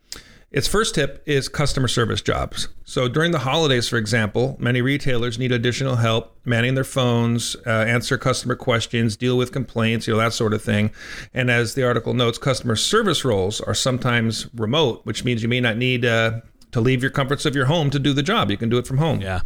its 0.49 0.67
first 0.67 0.95
tip 0.95 1.21
is 1.25 1.49
customer 1.49 1.89
service 1.89 2.21
jobs. 2.21 2.69
So 2.85 3.09
during 3.09 3.31
the 3.31 3.39
holidays, 3.39 3.89
for 3.89 3.97
example, 3.97 4.55
many 4.59 4.81
retailers 4.81 5.37
need 5.37 5.51
additional 5.51 5.97
help 5.97 6.37
manning 6.45 6.75
their 6.75 6.85
phones, 6.85 7.57
uh, 7.65 7.69
answer 7.69 8.17
customer 8.17 8.55
questions, 8.55 9.17
deal 9.17 9.37
with 9.37 9.51
complaints, 9.51 10.07
you 10.07 10.13
know, 10.13 10.19
that 10.19 10.31
sort 10.31 10.53
of 10.53 10.61
thing. 10.61 10.91
And 11.33 11.51
as 11.51 11.73
the 11.73 11.85
article 11.85 12.13
notes, 12.13 12.37
customer 12.37 12.77
service 12.77 13.25
roles 13.25 13.59
are 13.59 13.73
sometimes 13.73 14.47
remote, 14.55 15.01
which 15.03 15.25
means 15.25 15.43
you 15.43 15.49
may 15.49 15.59
not 15.59 15.75
need 15.75 16.05
uh, 16.05 16.39
to 16.71 16.79
leave 16.79 17.01
your 17.01 17.11
comforts 17.11 17.45
of 17.45 17.53
your 17.53 17.65
home 17.65 17.89
to 17.89 17.99
do 17.99 18.13
the 18.13 18.23
job. 18.23 18.49
You 18.49 18.57
can 18.57 18.69
do 18.69 18.77
it 18.77 18.87
from 18.87 18.99
home. 18.99 19.21
Yeah. 19.21 19.41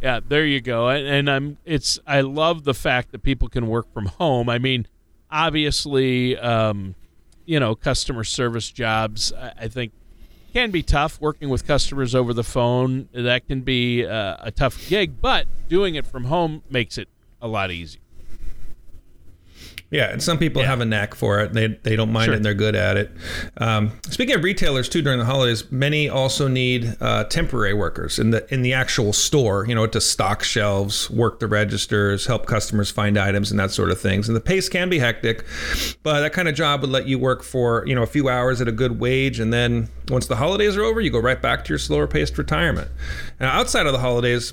Yeah, 0.00 0.20
there 0.26 0.46
you 0.46 0.60
go. 0.60 0.88
And, 0.88 1.28
I'm 1.28 1.58
it's 1.64 1.98
I 2.06 2.20
love 2.20 2.62
the 2.64 2.74
fact 2.74 3.10
that 3.12 3.22
people 3.22 3.48
can 3.48 3.66
work 3.66 3.92
from 3.92 4.06
home. 4.06 4.48
I 4.48 4.58
mean, 4.58 4.86
obviously, 5.30 6.38
um, 6.38 6.94
you 7.46 7.58
know, 7.58 7.74
customer 7.74 8.22
service 8.22 8.70
jobs. 8.70 9.32
I, 9.32 9.52
I, 9.62 9.68
think 9.68 9.92
can 10.52 10.70
be 10.70 10.82
tough 10.82 11.20
working 11.20 11.48
with 11.48 11.66
customers 11.66 12.14
over 12.14 12.32
the 12.32 12.44
phone. 12.44 13.08
That 13.12 13.46
can 13.46 13.60
be 13.62 14.06
uh, 14.06 14.36
a 14.40 14.50
tough 14.50 14.88
gig, 14.88 15.20
but 15.20 15.46
doing 15.68 15.94
it 15.94 16.06
from 16.06 16.24
home 16.24 16.62
makes 16.70 16.98
it 16.98 17.08
a 17.40 17.48
lot 17.48 17.70
easier. 17.70 18.00
Yeah, 19.90 20.12
and 20.12 20.22
some 20.22 20.36
people 20.36 20.60
yeah. 20.60 20.68
have 20.68 20.82
a 20.82 20.84
knack 20.84 21.14
for 21.14 21.40
it. 21.40 21.54
They 21.54 21.68
they 21.68 21.96
don't 21.96 22.12
mind 22.12 22.26
sure. 22.26 22.34
it 22.34 22.36
and 22.36 22.44
they're 22.44 22.52
good 22.52 22.76
at 22.76 22.98
it. 22.98 23.10
Um, 23.56 23.92
speaking 24.10 24.34
of 24.34 24.44
retailers 24.44 24.86
too, 24.86 25.00
during 25.00 25.18
the 25.18 25.24
holidays, 25.24 25.70
many 25.72 26.10
also 26.10 26.46
need 26.46 26.94
uh, 27.00 27.24
temporary 27.24 27.72
workers 27.72 28.18
in 28.18 28.30
the 28.30 28.52
in 28.52 28.60
the 28.60 28.74
actual 28.74 29.14
store. 29.14 29.64
You 29.66 29.74
know, 29.74 29.86
to 29.86 30.00
stock 30.00 30.44
shelves, 30.44 31.08
work 31.08 31.40
the 31.40 31.46
registers, 31.46 32.26
help 32.26 32.44
customers 32.44 32.90
find 32.90 33.16
items, 33.16 33.50
and 33.50 33.58
that 33.58 33.70
sort 33.70 33.90
of 33.90 33.98
things. 33.98 34.28
And 34.28 34.36
the 34.36 34.42
pace 34.42 34.68
can 34.68 34.90
be 34.90 34.98
hectic, 34.98 35.46
but 36.02 36.20
that 36.20 36.34
kind 36.34 36.48
of 36.48 36.54
job 36.54 36.82
would 36.82 36.90
let 36.90 37.06
you 37.06 37.18
work 37.18 37.42
for 37.42 37.82
you 37.86 37.94
know 37.94 38.02
a 38.02 38.06
few 38.06 38.28
hours 38.28 38.60
at 38.60 38.68
a 38.68 38.72
good 38.72 39.00
wage, 39.00 39.40
and 39.40 39.54
then 39.54 39.88
once 40.10 40.26
the 40.26 40.36
holidays 40.36 40.76
are 40.76 40.82
over, 40.82 41.00
you 41.00 41.10
go 41.10 41.18
right 41.18 41.40
back 41.40 41.64
to 41.64 41.70
your 41.70 41.78
slower 41.78 42.06
paced 42.06 42.36
retirement. 42.36 42.90
Now, 43.40 43.58
outside 43.58 43.86
of 43.86 43.92
the 43.92 44.00
holidays, 44.00 44.52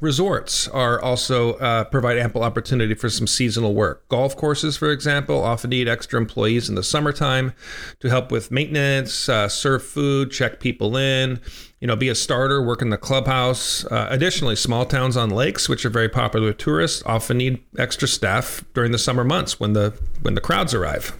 Resorts 0.00 0.68
are 0.68 1.00
also 1.00 1.54
uh, 1.54 1.84
provide 1.84 2.18
ample 2.18 2.42
opportunity 2.42 2.94
for 2.94 3.08
some 3.08 3.26
seasonal 3.26 3.74
work. 3.74 4.08
Golf 4.08 4.36
courses, 4.36 4.76
for 4.76 4.90
example, 4.90 5.42
often 5.42 5.70
need 5.70 5.88
extra 5.88 6.20
employees 6.20 6.68
in 6.68 6.74
the 6.74 6.82
summertime 6.82 7.54
to 8.00 8.08
help 8.08 8.30
with 8.30 8.50
maintenance, 8.50 9.28
uh, 9.28 9.48
serve 9.48 9.82
food, 9.82 10.30
check 10.30 10.60
people 10.60 10.96
in, 10.96 11.40
you 11.80 11.86
know, 11.86 11.96
be 11.96 12.08
a 12.08 12.14
starter, 12.14 12.62
work 12.62 12.82
in 12.82 12.90
the 12.90 12.98
clubhouse. 12.98 13.84
Uh, 13.86 14.08
additionally, 14.10 14.56
small 14.56 14.84
towns 14.84 15.16
on 15.16 15.30
lakes, 15.30 15.68
which 15.68 15.84
are 15.84 15.90
very 15.90 16.08
popular 16.08 16.48
with 16.48 16.58
tourists, 16.58 17.02
often 17.06 17.38
need 17.38 17.62
extra 17.78 18.08
staff 18.08 18.64
during 18.74 18.92
the 18.92 18.98
summer 18.98 19.24
months 19.24 19.58
when 19.58 19.72
the 19.72 19.98
when 20.22 20.34
the 20.34 20.40
crowds 20.40 20.74
arrive. 20.74 21.16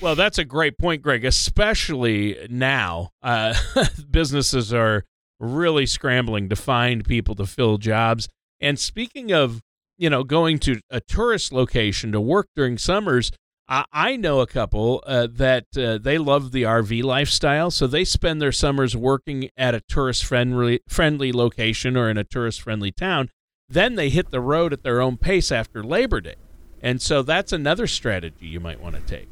Well, 0.00 0.14
that's 0.14 0.38
a 0.38 0.44
great 0.44 0.78
point, 0.78 1.02
Greg. 1.02 1.24
Especially 1.24 2.46
now, 2.50 3.10
uh, 3.22 3.54
businesses 4.10 4.72
are 4.72 5.04
really 5.38 5.86
scrambling 5.86 6.48
to 6.48 6.56
find 6.56 7.04
people 7.04 7.34
to 7.36 7.46
fill 7.46 7.78
jobs. 7.78 8.28
And 8.60 8.78
speaking 8.78 9.32
of, 9.32 9.60
you 9.98 10.10
know, 10.10 10.24
going 10.24 10.58
to 10.60 10.80
a 10.90 11.00
tourist 11.00 11.52
location 11.52 12.12
to 12.12 12.20
work 12.20 12.48
during 12.54 12.78
summers, 12.78 13.32
I, 13.68 13.84
I 13.92 14.16
know 14.16 14.40
a 14.40 14.46
couple 14.46 15.02
uh, 15.06 15.28
that 15.32 15.66
uh, 15.76 15.98
they 15.98 16.18
love 16.18 16.52
the 16.52 16.62
RV 16.62 17.02
lifestyle, 17.02 17.70
so 17.70 17.86
they 17.86 18.04
spend 18.04 18.40
their 18.40 18.52
summers 18.52 18.96
working 18.96 19.50
at 19.56 19.74
a 19.74 19.80
tourist 19.88 20.24
friendly 20.24 20.80
friendly 20.88 21.32
location 21.32 21.96
or 21.96 22.08
in 22.08 22.16
a 22.16 22.24
tourist 22.24 22.62
friendly 22.62 22.92
town. 22.92 23.30
Then 23.68 23.96
they 23.96 24.10
hit 24.10 24.30
the 24.30 24.40
road 24.40 24.72
at 24.72 24.82
their 24.82 25.00
own 25.00 25.16
pace 25.16 25.50
after 25.50 25.82
Labor 25.82 26.20
Day. 26.20 26.36
And 26.80 27.02
so 27.02 27.22
that's 27.22 27.52
another 27.52 27.86
strategy 27.86 28.46
you 28.46 28.60
might 28.60 28.80
want 28.80 28.94
to 28.94 29.00
take. 29.02 29.28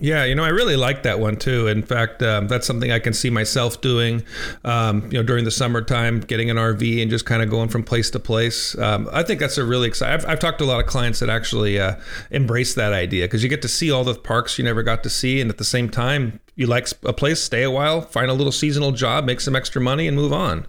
Yeah, 0.00 0.24
you 0.24 0.34
know, 0.34 0.42
I 0.42 0.48
really 0.48 0.76
like 0.76 1.02
that 1.02 1.20
one 1.20 1.36
too. 1.36 1.66
In 1.66 1.82
fact, 1.82 2.22
um, 2.22 2.48
that's 2.48 2.66
something 2.66 2.90
I 2.90 2.98
can 2.98 3.12
see 3.12 3.28
myself 3.28 3.82
doing. 3.82 4.24
Um, 4.64 5.04
you 5.12 5.18
know, 5.18 5.22
during 5.22 5.44
the 5.44 5.50
summertime, 5.50 6.20
getting 6.20 6.48
an 6.48 6.56
RV 6.56 7.02
and 7.02 7.10
just 7.10 7.26
kind 7.26 7.42
of 7.42 7.50
going 7.50 7.68
from 7.68 7.82
place 7.82 8.10
to 8.10 8.18
place. 8.18 8.76
Um, 8.78 9.10
I 9.12 9.22
think 9.22 9.40
that's 9.40 9.58
a 9.58 9.64
really 9.64 9.88
exciting. 9.88 10.14
I've, 10.14 10.26
I've, 10.26 10.40
talked 10.40 10.58
to 10.60 10.64
a 10.64 10.66
lot 10.66 10.80
of 10.80 10.86
clients 10.86 11.20
that 11.20 11.28
actually 11.28 11.78
uh, 11.78 11.96
embrace 12.30 12.74
that 12.74 12.94
idea 12.94 13.26
because 13.26 13.42
you 13.42 13.50
get 13.50 13.60
to 13.60 13.68
see 13.68 13.90
all 13.90 14.02
the 14.02 14.14
parks 14.14 14.56
you 14.56 14.64
never 14.64 14.82
got 14.82 15.02
to 15.02 15.10
see, 15.10 15.38
and 15.38 15.50
at 15.50 15.58
the 15.58 15.64
same 15.64 15.90
time, 15.90 16.40
you 16.56 16.66
like 16.66 16.88
a 17.04 17.12
place, 17.12 17.42
stay 17.42 17.62
a 17.62 17.70
while, 17.70 18.00
find 18.00 18.30
a 18.30 18.34
little 18.34 18.52
seasonal 18.52 18.92
job, 18.92 19.26
make 19.26 19.40
some 19.40 19.54
extra 19.54 19.82
money, 19.82 20.08
and 20.08 20.16
move 20.16 20.32
on. 20.32 20.66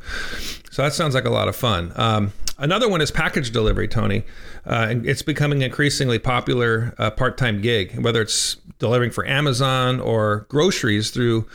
So 0.72 0.84
that 0.84 0.92
sounds 0.92 1.16
like 1.16 1.26
a 1.26 1.30
lot 1.30 1.48
of 1.48 1.56
fun. 1.56 1.94
Another 2.58 2.88
one 2.88 3.02
is 3.02 3.10
package 3.10 3.52
delivery, 3.52 3.88
Tony. 3.88 4.24
Uh, 4.66 4.96
it's 5.04 5.22
becoming 5.22 5.62
increasingly 5.62 6.20
popular 6.20 6.94
uh, 6.98 7.10
part-time 7.10 7.62
gig, 7.62 8.00
whether 8.00 8.22
it's 8.22 8.58
delivering 8.78 9.12
for 9.12 9.26
Amazon 9.26 10.00
or 10.00 10.46
groceries 10.50 11.12
through 11.12 11.48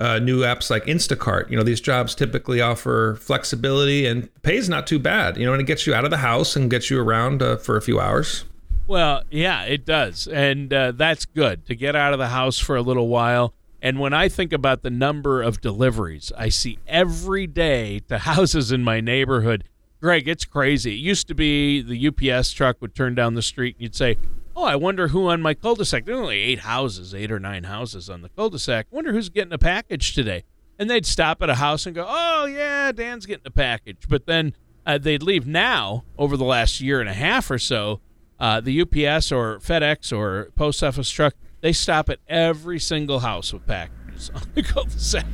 uh, 0.00 0.18
new 0.18 0.40
apps 0.40 0.70
like 0.70 0.84
Instacart. 0.86 1.50
You 1.50 1.56
know, 1.56 1.62
these 1.62 1.80
jobs 1.80 2.14
typically 2.14 2.60
offer 2.60 3.16
flexibility 3.20 4.06
and 4.06 4.28
pays 4.42 4.68
not 4.68 4.86
too 4.86 4.98
bad. 4.98 5.36
You 5.36 5.46
know, 5.46 5.52
and 5.52 5.60
it 5.60 5.66
gets 5.66 5.86
you 5.86 5.94
out 5.94 6.04
of 6.04 6.10
the 6.10 6.18
house 6.18 6.56
and 6.56 6.70
gets 6.70 6.90
you 6.90 7.00
around 7.00 7.42
uh, 7.42 7.56
for 7.56 7.76
a 7.76 7.82
few 7.82 8.00
hours. 8.00 8.44
Well, 8.86 9.22
yeah, 9.30 9.64
it 9.64 9.86
does, 9.86 10.28
and 10.28 10.72
uh, 10.72 10.92
that's 10.92 11.24
good 11.24 11.64
to 11.66 11.74
get 11.74 11.96
out 11.96 12.12
of 12.12 12.18
the 12.18 12.28
house 12.28 12.58
for 12.58 12.76
a 12.76 12.82
little 12.82 13.08
while. 13.08 13.54
And 13.80 13.98
when 13.98 14.12
I 14.12 14.28
think 14.28 14.52
about 14.52 14.82
the 14.82 14.90
number 14.90 15.42
of 15.42 15.60
deliveries 15.60 16.32
I 16.36 16.48
see 16.50 16.78
every 16.86 17.46
day 17.46 18.00
to 18.08 18.18
houses 18.30 18.72
in 18.72 18.82
my 18.82 19.00
neighborhood, 19.00 19.64
Greg, 20.04 20.28
it's 20.28 20.44
crazy. 20.44 20.92
It 20.92 20.98
used 20.98 21.28
to 21.28 21.34
be 21.34 21.80
the 21.80 22.08
UPS 22.08 22.52
truck 22.52 22.76
would 22.82 22.94
turn 22.94 23.14
down 23.14 23.32
the 23.32 23.40
street 23.40 23.76
and 23.76 23.84
you'd 23.84 23.96
say, 23.96 24.18
Oh, 24.54 24.64
I 24.64 24.76
wonder 24.76 25.08
who 25.08 25.28
on 25.30 25.40
my 25.40 25.54
cul-de-sac. 25.54 26.04
There 26.04 26.14
are 26.14 26.20
only 26.20 26.40
eight 26.40 26.58
houses, 26.58 27.14
eight 27.14 27.32
or 27.32 27.40
nine 27.40 27.64
houses 27.64 28.10
on 28.10 28.20
the 28.20 28.28
cul-de-sac. 28.28 28.88
Wonder 28.90 29.14
who's 29.14 29.30
getting 29.30 29.54
a 29.54 29.56
package 29.56 30.14
today. 30.14 30.44
And 30.78 30.90
they'd 30.90 31.06
stop 31.06 31.40
at 31.40 31.48
a 31.48 31.54
house 31.54 31.86
and 31.86 31.94
go, 31.94 32.04
"Oh 32.06 32.44
yeah, 32.44 32.92
Dan's 32.92 33.24
getting 33.24 33.46
a 33.46 33.50
package." 33.50 34.06
But 34.06 34.26
then 34.26 34.54
uh, 34.84 34.98
they'd 34.98 35.22
leave. 35.22 35.46
Now, 35.46 36.04
over 36.18 36.36
the 36.36 36.44
last 36.44 36.82
year 36.82 37.00
and 37.00 37.08
a 37.08 37.14
half 37.14 37.50
or 37.50 37.58
so, 37.58 38.02
uh, 38.38 38.60
the 38.60 38.82
UPS 38.82 39.32
or 39.32 39.58
FedEx 39.60 40.14
or 40.14 40.50
post 40.54 40.82
office 40.84 41.08
truck 41.08 41.32
they 41.62 41.72
stop 41.72 42.10
at 42.10 42.18
every 42.28 42.78
single 42.78 43.20
house 43.20 43.54
with 43.54 43.66
packages 43.66 44.30
on 44.34 44.42
the 44.52 44.62
cul-de-sac. 44.62 45.24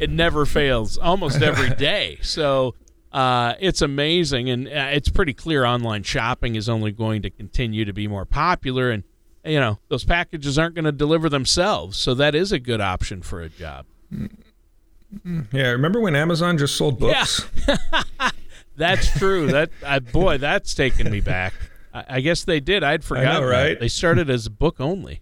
It 0.00 0.08
never 0.08 0.46
fails, 0.46 0.96
almost 0.96 1.42
every 1.42 1.74
day. 1.76 2.20
So 2.22 2.74
uh, 3.14 3.54
it's 3.60 3.80
amazing, 3.80 4.50
and 4.50 4.66
uh, 4.66 4.88
it's 4.90 5.08
pretty 5.08 5.32
clear 5.32 5.64
online 5.64 6.02
shopping 6.02 6.56
is 6.56 6.68
only 6.68 6.90
going 6.90 7.22
to 7.22 7.30
continue 7.30 7.84
to 7.84 7.92
be 7.92 8.08
more 8.08 8.24
popular. 8.24 8.90
And 8.90 9.04
you 9.44 9.60
know 9.60 9.78
those 9.88 10.04
packages 10.04 10.58
aren't 10.58 10.74
going 10.74 10.84
to 10.84 10.92
deliver 10.92 11.28
themselves, 11.28 11.96
so 11.96 12.12
that 12.14 12.34
is 12.34 12.50
a 12.50 12.58
good 12.58 12.80
option 12.80 13.22
for 13.22 13.40
a 13.40 13.48
job. 13.48 13.86
Yeah, 15.52 15.70
remember 15.70 16.00
when 16.00 16.16
Amazon 16.16 16.58
just 16.58 16.74
sold 16.74 16.98
books? 16.98 17.46
Yeah. 17.68 18.30
that's 18.76 19.16
true. 19.16 19.46
That 19.46 19.70
uh, 19.84 20.00
boy, 20.00 20.38
that's 20.38 20.74
taken 20.74 21.08
me 21.08 21.20
back. 21.20 21.54
I, 21.92 22.04
I, 22.08 22.20
guess 22.20 22.42
they 22.42 22.58
did. 22.58 22.82
I'd 22.82 23.04
forgotten. 23.04 23.42
Know, 23.42 23.48
right? 23.48 23.68
That. 23.74 23.80
They 23.80 23.88
started 23.88 24.28
as 24.28 24.48
book 24.48 24.80
only. 24.80 25.20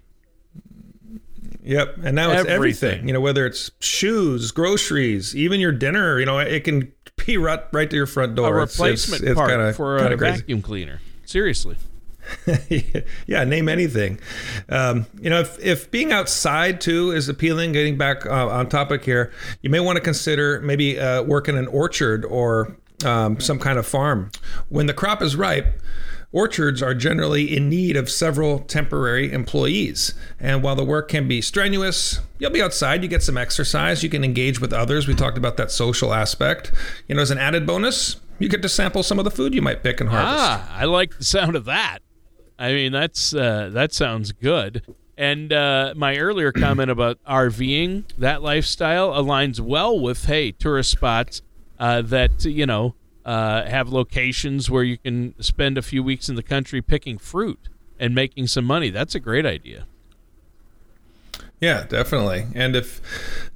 Yep, 1.63 1.99
and 2.05 2.17
now 2.17 2.31
it's 2.31 2.47
everything. 2.47 2.55
everything. 2.55 3.09
You 3.09 3.13
know, 3.13 3.21
whether 3.21 3.45
it's 3.45 3.71
shoes, 3.81 4.51
groceries, 4.51 5.37
even 5.37 5.61
your 5.61 5.73
dinner. 5.73 6.19
You 6.19 6.25
know, 6.25 6.39
it 6.39 6.65
can 6.65 6.91
be 7.27 7.37
right, 7.37 7.61
right 7.73 7.89
to 7.89 7.97
your 7.97 8.07
front 8.07 8.35
door. 8.35 8.57
A 8.57 8.61
replacement 8.61 9.23
it's, 9.23 9.31
it's, 9.31 9.39
part 9.39 9.51
kinda, 9.51 9.73
for 9.73 9.97
a 9.97 10.17
vacuum 10.17 10.63
cleaner. 10.63 11.01
Seriously. 11.25 11.77
yeah, 13.27 13.45
name 13.45 13.69
anything. 13.69 14.19
Um, 14.69 15.07
you 15.21 15.31
know, 15.31 15.41
if, 15.41 15.59
if 15.59 15.91
being 15.91 16.13
outside 16.13 16.81
too 16.81 17.11
is 17.11 17.29
appealing, 17.29 17.73
getting 17.73 17.99
back 17.99 18.25
uh, 18.27 18.49
on 18.49 18.69
topic 18.69 19.05
here, 19.05 19.33
you 19.61 19.71
may 19.71 19.81
want 19.81 19.97
to 19.97 20.03
consider 20.03 20.61
maybe 20.61 20.99
uh, 20.99 21.23
working 21.23 21.57
an 21.59 21.67
orchard 21.69 22.25
or 22.25 22.77
um, 23.05 23.41
some 23.41 23.59
kind 23.59 23.79
of 23.79 23.87
farm. 23.87 24.31
When 24.69 24.87
the 24.87 24.95
crop 24.95 25.23
is 25.23 25.37
ripe, 25.37 25.81
Orchards 26.33 26.83
are 26.83 26.95
generally 26.95 27.55
in 27.55 27.69
need 27.69 27.95
of 27.95 28.11
several 28.11 28.61
temporary 28.61 29.31
employees. 29.31 30.15
And 30.41 30.63
while 30.63 30.75
the 30.75 30.85
work 30.85 31.09
can 31.09 31.29
be 31.29 31.43
strenuous, 31.43 32.21
you'll 32.39 32.51
be 32.51 32.63
outside, 32.63 33.03
you 33.03 33.09
get 33.09 33.23
some 33.23 33.37
exercise, 33.37 34.03
you 34.03 34.09
can 34.09 34.25
engage 34.25 34.59
with 34.59 34.73
others. 34.73 35.07
We 35.07 35.15
talked 35.15 35.37
about 35.37 35.59
that 35.59 35.71
social 35.71 36.15
aspect. 36.15 36.73
You 37.07 37.17
know, 37.17 37.23
as 37.23 37.31
an 37.31 37.37
added 37.37 37.67
bonus, 37.67 38.17
you 38.39 38.49
get 38.49 38.63
to 38.63 38.69
sample 38.69 39.03
some 39.03 39.19
of 39.19 39.27
the 39.27 39.31
food 39.31 39.55
you 39.55 39.61
might 39.61 39.83
pick 39.83 40.01
and 40.01 40.09
harvest. 40.09 40.35
Ah, 40.39 40.75
I 40.75 40.87
like 40.87 41.19
the 41.19 41.25
sound 41.25 41.55
of 41.55 41.67
that. 41.67 41.99
I 42.59 42.73
mean, 42.73 42.93
that's 42.93 43.35
uh, 43.35 43.71
that 43.73 43.93
sounds 43.93 44.33
good. 44.33 44.83
And 45.19 45.53
uh, 45.53 45.93
my 45.97 46.17
earlier 46.17 46.51
comment 46.53 46.91
about 46.91 47.19
RVing, 47.25 48.05
that 48.17 48.43
lifestyle 48.43 49.11
aligns 49.11 49.61
well 49.61 49.99
with 50.01 50.25
hey 50.25 50.53
tourist 50.53 50.91
spots 50.91 51.43
uh, 51.79 52.03
that 52.03 52.45
you 52.45 52.65
know 52.65 52.95
uh, 53.25 53.65
have 53.65 53.89
locations 53.89 54.71
where 54.71 54.83
you 54.83 54.99
can 54.99 55.35
spend 55.41 55.79
a 55.79 55.83
few 55.83 56.03
weeks 56.03 56.29
in 56.29 56.35
the 56.35 56.43
country 56.43 56.83
picking 56.83 57.19
fruit 57.19 57.69
and 57.99 58.15
making 58.15 58.47
some 58.47 58.65
money. 58.65 58.91
That's 58.91 59.15
a 59.15 59.21
great 59.21 59.47
idea. 59.47 59.87
Yeah, 61.61 61.85
definitely. 61.85 62.47
And 62.57 62.75
if 62.75 63.01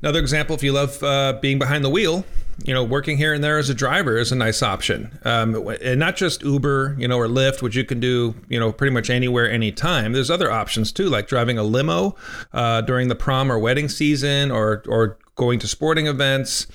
another 0.01 0.21
example, 0.21 0.55
if 0.55 0.63
you 0.63 0.73
love 0.73 1.03
uh, 1.03 1.39
being 1.43 1.59
behind 1.59 1.85
the 1.85 1.91
wheel, 1.91 2.25
you 2.65 2.73
know, 2.73 2.85
working 2.85 3.17
here 3.19 3.35
and 3.35 3.43
there 3.43 3.59
as 3.59 3.69
a 3.69 3.75
driver 3.75 4.17
is 4.17 4.33
a 4.33 4.37
nice 4.37 4.63
option. 4.63 5.19
Um, 5.25 5.57
and 5.83 5.99
not 5.99 6.17
just 6.17 6.43
Uber, 6.43 6.95
you 6.99 7.09
know, 7.09 7.19
or 7.19 7.27
Lyft, 7.27 7.63
which 7.63 7.75
you 7.75 7.85
can 7.85 7.99
do, 7.99 8.35
you 8.49 8.59
know, 8.59 8.73
pretty 8.73 8.95
much 8.95 9.11
anywhere, 9.11 9.51
anytime. 9.51 10.13
There's 10.13 10.31
other 10.31 10.51
options 10.51 10.93
too, 10.93 11.09
like 11.09 11.27
driving 11.27 11.59
a 11.59 11.65
limo 11.65 12.15
uh, 12.53 12.81
during 12.83 13.09
the 13.09 13.17
prom 13.17 13.51
or 13.51 13.59
wedding 13.59 13.89
season, 13.89 14.51
or 14.51 14.83
or 14.87 15.19
going 15.35 15.59
to 15.59 15.67
sporting 15.67 16.07
events. 16.07 16.67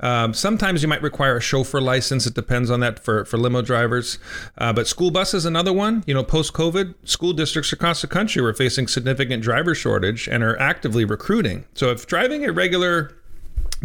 Um, 0.00 0.34
sometimes 0.34 0.82
you 0.82 0.88
might 0.88 1.02
require 1.02 1.36
a 1.36 1.40
chauffeur 1.40 1.80
license. 1.80 2.26
It 2.26 2.34
depends 2.34 2.70
on 2.70 2.80
that 2.80 3.02
for, 3.02 3.24
for 3.24 3.38
limo 3.38 3.62
drivers. 3.62 4.18
Uh, 4.58 4.72
but 4.72 4.86
school 4.86 5.10
bus 5.10 5.34
is 5.34 5.44
another 5.44 5.72
one. 5.72 6.04
You 6.06 6.14
know, 6.14 6.24
post 6.24 6.52
COVID, 6.52 6.94
school 7.04 7.32
districts 7.32 7.72
across 7.72 8.02
the 8.02 8.08
country 8.08 8.42
were 8.42 8.54
facing 8.54 8.88
significant 8.88 9.42
driver 9.42 9.74
shortage 9.74 10.28
and 10.28 10.42
are 10.42 10.58
actively 10.58 11.04
recruiting. 11.04 11.64
So 11.74 11.90
if 11.90 12.06
driving 12.06 12.44
a 12.44 12.52
regular 12.52 13.12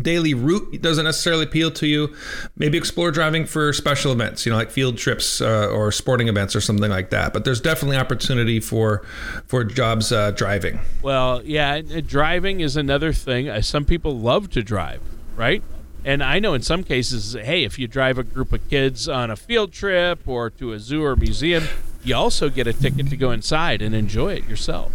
daily 0.01 0.33
route 0.33 0.81
doesn't 0.81 1.03
necessarily 1.05 1.43
appeal 1.43 1.71
to 1.71 1.87
you, 1.87 2.15
maybe 2.55 2.77
explore 2.77 3.11
driving 3.11 3.45
for 3.45 3.73
special 3.73 4.11
events, 4.11 4.45
you 4.45 4.51
know, 4.51 4.57
like 4.57 4.71
field 4.71 4.97
trips 4.97 5.41
uh, 5.41 5.67
or 5.67 5.91
sporting 5.91 6.27
events 6.27 6.55
or 6.55 6.61
something 6.61 6.89
like 6.89 7.09
that. 7.09 7.33
But 7.33 7.43
there's 7.45 7.61
definitely 7.61 7.97
opportunity 7.97 8.59
for 8.59 9.05
for 9.47 9.63
jobs 9.63 10.11
uh, 10.11 10.31
driving. 10.31 10.79
Well, 11.01 11.41
yeah, 11.43 11.81
driving 11.81 12.61
is 12.61 12.77
another 12.77 13.13
thing. 13.13 13.49
Uh, 13.49 13.61
some 13.61 13.85
people 13.85 14.17
love 14.17 14.49
to 14.51 14.63
drive, 14.63 15.01
right? 15.35 15.63
And 16.03 16.23
I 16.23 16.39
know 16.39 16.53
in 16.53 16.61
some 16.61 16.83
cases, 16.83 17.33
hey, 17.33 17.63
if 17.63 17.77
you 17.77 17.87
drive 17.87 18.17
a 18.17 18.23
group 18.23 18.51
of 18.53 18.67
kids 18.69 19.07
on 19.07 19.29
a 19.29 19.35
field 19.35 19.71
trip 19.71 20.27
or 20.27 20.49
to 20.51 20.73
a 20.73 20.79
zoo 20.79 21.03
or 21.03 21.15
museum, 21.15 21.65
you 22.03 22.15
also 22.15 22.49
get 22.49 22.65
a 22.67 22.73
ticket 22.73 23.09
to 23.09 23.17
go 23.17 23.31
inside 23.31 23.81
and 23.81 23.93
enjoy 23.93 24.33
it 24.33 24.47
yourself. 24.47 24.91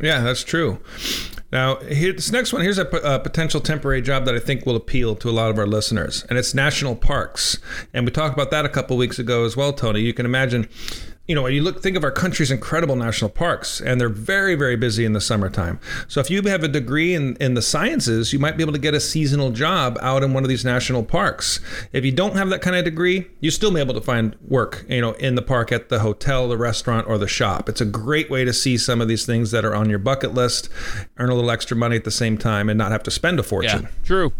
Yeah, 0.00 0.20
that's 0.20 0.44
true. 0.44 0.78
Now, 1.52 1.76
here, 1.76 2.12
this 2.12 2.32
next 2.32 2.52
one 2.52 2.62
here's 2.62 2.78
a, 2.78 2.86
a, 2.86 3.20
potential 3.20 3.60
temporary 3.60 4.02
job 4.02 4.24
that 4.24 4.34
I 4.34 4.40
think 4.40 4.66
will 4.66 4.76
appeal 4.76 5.14
to 5.16 5.30
a 5.30 5.32
lot 5.32 5.50
of 5.50 5.58
our 5.58 5.66
listeners, 5.66 6.24
and 6.28 6.38
it's 6.38 6.54
national 6.54 6.96
parks. 6.96 7.58
And 7.94 8.04
we 8.04 8.10
talked 8.10 8.34
about 8.34 8.50
that 8.50 8.64
a 8.64 8.68
couple 8.68 8.96
weeks 8.96 9.18
ago 9.18 9.44
as 9.44 9.56
well, 9.56 9.72
Tony. 9.72 10.00
You 10.00 10.12
can 10.12 10.26
imagine 10.26 10.68
you 11.26 11.34
know, 11.34 11.46
you 11.46 11.62
look 11.62 11.82
think 11.82 11.96
of 11.96 12.04
our 12.04 12.10
country's 12.10 12.50
incredible 12.50 12.94
national 12.94 13.30
parks, 13.30 13.80
and 13.80 14.00
they're 14.00 14.08
very, 14.08 14.54
very 14.54 14.76
busy 14.76 15.04
in 15.04 15.12
the 15.12 15.20
summertime. 15.20 15.80
So 16.06 16.20
if 16.20 16.30
you 16.30 16.40
have 16.42 16.62
a 16.62 16.68
degree 16.68 17.14
in, 17.14 17.36
in 17.36 17.54
the 17.54 17.62
sciences, 17.62 18.32
you 18.32 18.38
might 18.38 18.56
be 18.56 18.62
able 18.62 18.72
to 18.72 18.78
get 18.78 18.94
a 18.94 19.00
seasonal 19.00 19.50
job 19.50 19.98
out 20.00 20.22
in 20.22 20.32
one 20.32 20.44
of 20.44 20.48
these 20.48 20.64
national 20.64 21.02
parks. 21.02 21.60
If 21.92 22.04
you 22.04 22.12
don't 22.12 22.36
have 22.36 22.48
that 22.50 22.62
kind 22.62 22.76
of 22.76 22.84
degree, 22.84 23.26
you 23.40 23.50
still 23.50 23.72
be 23.72 23.80
able 23.80 23.94
to 23.94 24.00
find 24.00 24.36
work, 24.46 24.84
you 24.88 25.00
know, 25.00 25.12
in 25.12 25.34
the 25.34 25.42
park 25.42 25.72
at 25.72 25.88
the 25.88 25.98
hotel, 26.00 26.48
the 26.48 26.56
restaurant, 26.56 27.08
or 27.08 27.18
the 27.18 27.28
shop. 27.28 27.68
It's 27.68 27.80
a 27.80 27.86
great 27.86 28.30
way 28.30 28.44
to 28.44 28.52
see 28.52 28.76
some 28.78 29.00
of 29.00 29.08
these 29.08 29.26
things 29.26 29.50
that 29.50 29.64
are 29.64 29.74
on 29.74 29.90
your 29.90 29.98
bucket 29.98 30.32
list, 30.32 30.68
earn 31.18 31.30
a 31.30 31.34
little 31.34 31.50
extra 31.50 31.76
money 31.76 31.96
at 31.96 32.04
the 32.04 32.10
same 32.10 32.38
time, 32.38 32.68
and 32.68 32.78
not 32.78 32.92
have 32.92 33.02
to 33.02 33.10
spend 33.10 33.40
a 33.40 33.42
fortune. 33.42 33.82
Yeah, 33.82 33.88
true. 34.04 34.32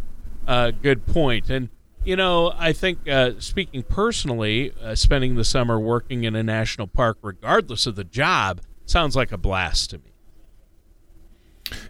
Uh, 0.46 0.70
good 0.70 1.04
point. 1.06 1.50
And 1.50 1.68
you 2.06 2.14
know, 2.14 2.54
I 2.56 2.72
think 2.72 3.08
uh, 3.08 3.32
speaking 3.40 3.82
personally, 3.82 4.72
uh, 4.80 4.94
spending 4.94 5.34
the 5.34 5.44
summer 5.44 5.78
working 5.78 6.24
in 6.24 6.36
a 6.36 6.42
national 6.42 6.86
park, 6.86 7.18
regardless 7.20 7.86
of 7.86 7.96
the 7.96 8.04
job, 8.04 8.60
sounds 8.84 9.16
like 9.16 9.32
a 9.32 9.36
blast 9.36 9.90
to 9.90 9.98
me. 9.98 10.15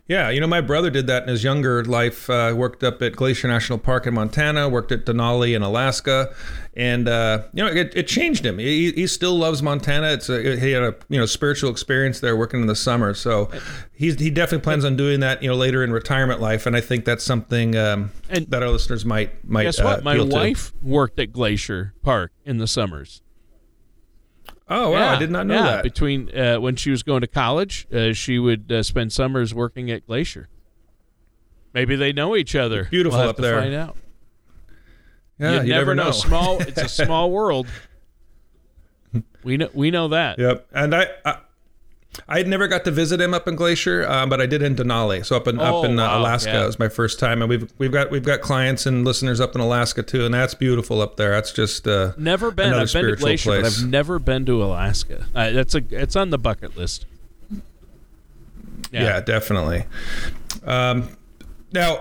Yeah, 0.08 0.30
you 0.30 0.40
know, 0.40 0.46
my 0.46 0.60
brother 0.60 0.88
did 0.88 1.08
that 1.08 1.24
in 1.24 1.28
his 1.28 1.42
younger 1.42 1.84
life. 1.84 2.30
Uh, 2.30 2.54
worked 2.56 2.84
up 2.84 3.02
at 3.02 3.16
Glacier 3.16 3.48
National 3.48 3.76
Park 3.76 4.06
in 4.06 4.14
Montana, 4.14 4.68
worked 4.68 4.92
at 4.92 5.04
Denali 5.04 5.56
in 5.56 5.62
Alaska, 5.62 6.32
and 6.74 7.08
uh, 7.08 7.42
you 7.52 7.64
know, 7.64 7.70
it, 7.70 7.92
it 7.96 8.06
changed 8.06 8.46
him. 8.46 8.58
He, 8.58 8.92
he, 8.92 9.08
still 9.08 9.36
loves 9.36 9.64
Montana. 9.64 10.12
It's 10.12 10.28
a, 10.28 10.56
he 10.60 10.70
had 10.70 10.84
a 10.84 10.94
you 11.08 11.18
know 11.18 11.26
spiritual 11.26 11.72
experience 11.72 12.20
there 12.20 12.36
working 12.36 12.60
in 12.60 12.68
the 12.68 12.76
summer. 12.76 13.14
So 13.14 13.50
he's 13.92 14.20
he 14.20 14.30
definitely 14.30 14.62
plans 14.62 14.84
on 14.84 14.94
doing 14.94 15.18
that. 15.20 15.42
You 15.42 15.48
know, 15.48 15.56
later 15.56 15.82
in 15.82 15.92
retirement 15.92 16.40
life, 16.40 16.66
and 16.66 16.76
I 16.76 16.80
think 16.80 17.04
that's 17.04 17.24
something 17.24 17.74
um, 17.76 18.12
that 18.28 18.62
our 18.62 18.70
listeners 18.70 19.04
might 19.04 19.44
might. 19.44 19.64
Guess 19.64 19.82
what? 19.82 19.98
Uh, 19.98 20.02
my 20.02 20.22
wife 20.22 20.70
to. 20.70 20.86
worked 20.86 21.18
at 21.18 21.32
Glacier 21.32 21.94
Park 22.02 22.30
in 22.44 22.58
the 22.58 22.68
summers. 22.68 23.22
Oh 24.68 24.90
wow! 24.90 24.98
Yeah, 24.98 25.10
I 25.12 25.18
did 25.18 25.30
not 25.30 25.46
know 25.46 25.54
yeah. 25.54 25.62
that. 25.62 25.82
Between 25.84 26.36
uh, 26.36 26.58
when 26.58 26.74
she 26.74 26.90
was 26.90 27.02
going 27.02 27.20
to 27.20 27.28
college, 27.28 27.86
uh, 27.92 28.12
she 28.12 28.38
would 28.38 28.70
uh, 28.70 28.82
spend 28.82 29.12
summers 29.12 29.54
working 29.54 29.90
at 29.90 30.06
Glacier. 30.06 30.48
Maybe 31.72 31.94
they 31.94 32.12
know 32.12 32.34
each 32.34 32.56
other. 32.56 32.84
Beautiful 32.84 33.18
we'll 33.18 33.28
up 33.28 33.36
there. 33.36 33.60
Find 33.60 33.74
out. 33.74 33.96
Yeah, 35.38 35.50
you, 35.50 35.62
you 35.62 35.68
never, 35.68 35.68
never 35.68 35.94
know. 35.94 36.04
know. 36.04 36.10
Small. 36.10 36.60
It's 36.62 36.82
a 36.82 36.88
small 37.04 37.30
world. 37.30 37.68
We 39.44 39.56
know. 39.56 39.68
We 39.72 39.92
know 39.92 40.08
that. 40.08 40.38
Yep. 40.38 40.66
And 40.72 40.94
I, 40.94 41.08
I 41.24 41.38
I 42.28 42.42
never 42.42 42.68
got 42.68 42.84
to 42.84 42.90
visit 42.90 43.20
him 43.20 43.34
up 43.34 43.46
in 43.48 43.56
Glacier, 43.56 44.06
uh, 44.06 44.26
but 44.26 44.40
I 44.40 44.46
did 44.46 44.62
in 44.62 44.76
Denali. 44.76 45.24
So 45.24 45.36
up 45.36 45.46
in 45.46 45.60
oh, 45.60 45.80
up 45.80 45.84
in 45.84 45.98
uh, 45.98 46.06
wow, 46.06 46.20
Alaska 46.20 46.50
yeah. 46.50 46.66
was 46.66 46.78
my 46.78 46.88
first 46.88 47.18
time, 47.18 47.42
and 47.42 47.48
we've 47.48 47.72
we've 47.78 47.92
got 47.92 48.10
we've 48.10 48.24
got 48.24 48.40
clients 48.40 48.86
and 48.86 49.04
listeners 49.04 49.40
up 49.40 49.54
in 49.54 49.60
Alaska 49.60 50.02
too, 50.02 50.24
and 50.24 50.34
that's 50.34 50.54
beautiful 50.54 51.00
up 51.00 51.16
there. 51.16 51.32
That's 51.32 51.52
just 51.52 51.86
uh, 51.86 52.12
never 52.16 52.50
been. 52.50 52.72
I've 52.72 52.92
been 52.92 53.06
to 53.06 53.16
Glacier, 53.16 53.50
place. 53.50 53.62
but 53.62 53.82
I've 53.84 53.90
never 53.90 54.18
been 54.18 54.46
to 54.46 54.62
Alaska. 54.62 55.26
Uh, 55.34 55.50
that's 55.50 55.74
a 55.74 55.82
it's 55.90 56.16
on 56.16 56.30
the 56.30 56.38
bucket 56.38 56.76
list. 56.76 57.06
Yeah, 58.92 59.04
yeah 59.04 59.20
definitely. 59.20 59.84
Um, 60.64 61.08
now, 61.72 61.96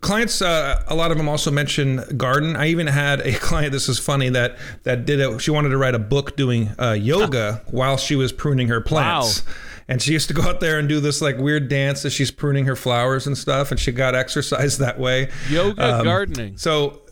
clients, 0.00 0.42
uh, 0.42 0.82
a 0.88 0.94
lot 0.94 1.10
of 1.10 1.16
them 1.16 1.28
also 1.28 1.50
mention 1.50 2.02
garden. 2.16 2.56
I 2.56 2.68
even 2.68 2.86
had 2.86 3.20
a 3.20 3.32
client. 3.38 3.72
This 3.72 3.88
is 3.88 3.98
funny 3.98 4.28
that 4.30 4.58
that 4.82 5.04
did 5.04 5.20
it. 5.20 5.40
She 5.40 5.50
wanted 5.50 5.70
to 5.70 5.78
write 5.78 5.94
a 5.94 6.00
book 6.00 6.36
doing 6.36 6.70
uh, 6.78 6.92
yoga 6.92 7.62
while 7.70 7.96
she 7.96 8.16
was 8.16 8.32
pruning 8.32 8.68
her 8.68 8.80
plants. 8.80 9.44
Wow. 9.44 9.52
And 9.86 10.00
she 10.00 10.12
used 10.12 10.28
to 10.28 10.34
go 10.34 10.42
out 10.42 10.60
there 10.60 10.78
and 10.78 10.88
do 10.88 10.98
this 10.98 11.20
like 11.20 11.36
weird 11.36 11.68
dance 11.68 12.04
as 12.04 12.12
she's 12.12 12.30
pruning 12.30 12.64
her 12.64 12.76
flowers 12.76 13.26
and 13.26 13.36
stuff. 13.36 13.70
And 13.70 13.78
she 13.78 13.92
got 13.92 14.14
exercise 14.14 14.78
that 14.78 14.98
way. 14.98 15.30
Yoga 15.48 15.98
um, 15.98 16.04
gardening. 16.04 16.56
So 16.56 17.02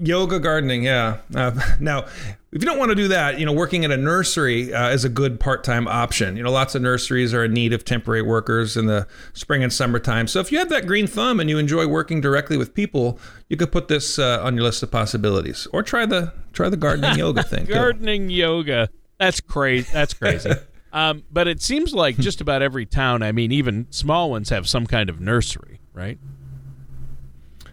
yoga 0.00 0.38
gardening 0.38 0.84
yeah. 0.84 1.18
Uh, 1.34 1.52
now 1.80 2.06
if 2.52 2.60
you 2.60 2.66
don't 2.66 2.78
want 2.78 2.90
to 2.90 2.94
do 2.94 3.08
that 3.08 3.38
you 3.38 3.46
know 3.46 3.52
working 3.52 3.84
at 3.84 3.90
a 3.90 3.96
nursery 3.96 4.72
uh, 4.72 4.90
is 4.90 5.04
a 5.04 5.08
good 5.08 5.38
part-time 5.38 5.86
option. 5.88 6.36
You 6.36 6.42
know 6.42 6.50
lots 6.50 6.74
of 6.74 6.82
nurseries 6.82 7.32
are 7.34 7.44
in 7.44 7.52
need 7.52 7.72
of 7.72 7.84
temporary 7.84 8.22
workers 8.22 8.76
in 8.76 8.86
the 8.86 9.06
spring 9.32 9.62
and 9.62 9.72
summertime. 9.72 10.26
So 10.26 10.40
if 10.40 10.50
you 10.50 10.58
have 10.58 10.68
that 10.70 10.86
green 10.86 11.06
thumb 11.06 11.40
and 11.40 11.48
you 11.48 11.58
enjoy 11.58 11.86
working 11.86 12.20
directly 12.20 12.56
with 12.56 12.74
people 12.74 13.18
you 13.48 13.56
could 13.56 13.72
put 13.72 13.88
this 13.88 14.18
uh, 14.18 14.40
on 14.42 14.54
your 14.54 14.64
list 14.64 14.82
of 14.82 14.90
possibilities. 14.90 15.66
Or 15.72 15.82
try 15.82 16.06
the 16.06 16.32
try 16.52 16.68
the 16.68 16.76
gardening 16.76 17.18
yoga 17.18 17.42
thing 17.42 17.66
gardening 17.66 18.28
too. 18.28 18.34
yoga. 18.34 18.88
That's 19.18 19.40
crazy 19.40 19.90
that's 19.92 20.14
crazy. 20.14 20.52
Um, 20.92 21.22
but 21.30 21.46
it 21.46 21.62
seems 21.62 21.94
like 21.94 22.16
just 22.16 22.40
about 22.40 22.62
every 22.62 22.84
town 22.84 23.22
i 23.22 23.30
mean 23.30 23.52
even 23.52 23.86
small 23.90 24.28
ones 24.28 24.48
have 24.48 24.68
some 24.68 24.88
kind 24.88 25.08
of 25.08 25.20
nursery 25.20 25.78
right 25.92 26.18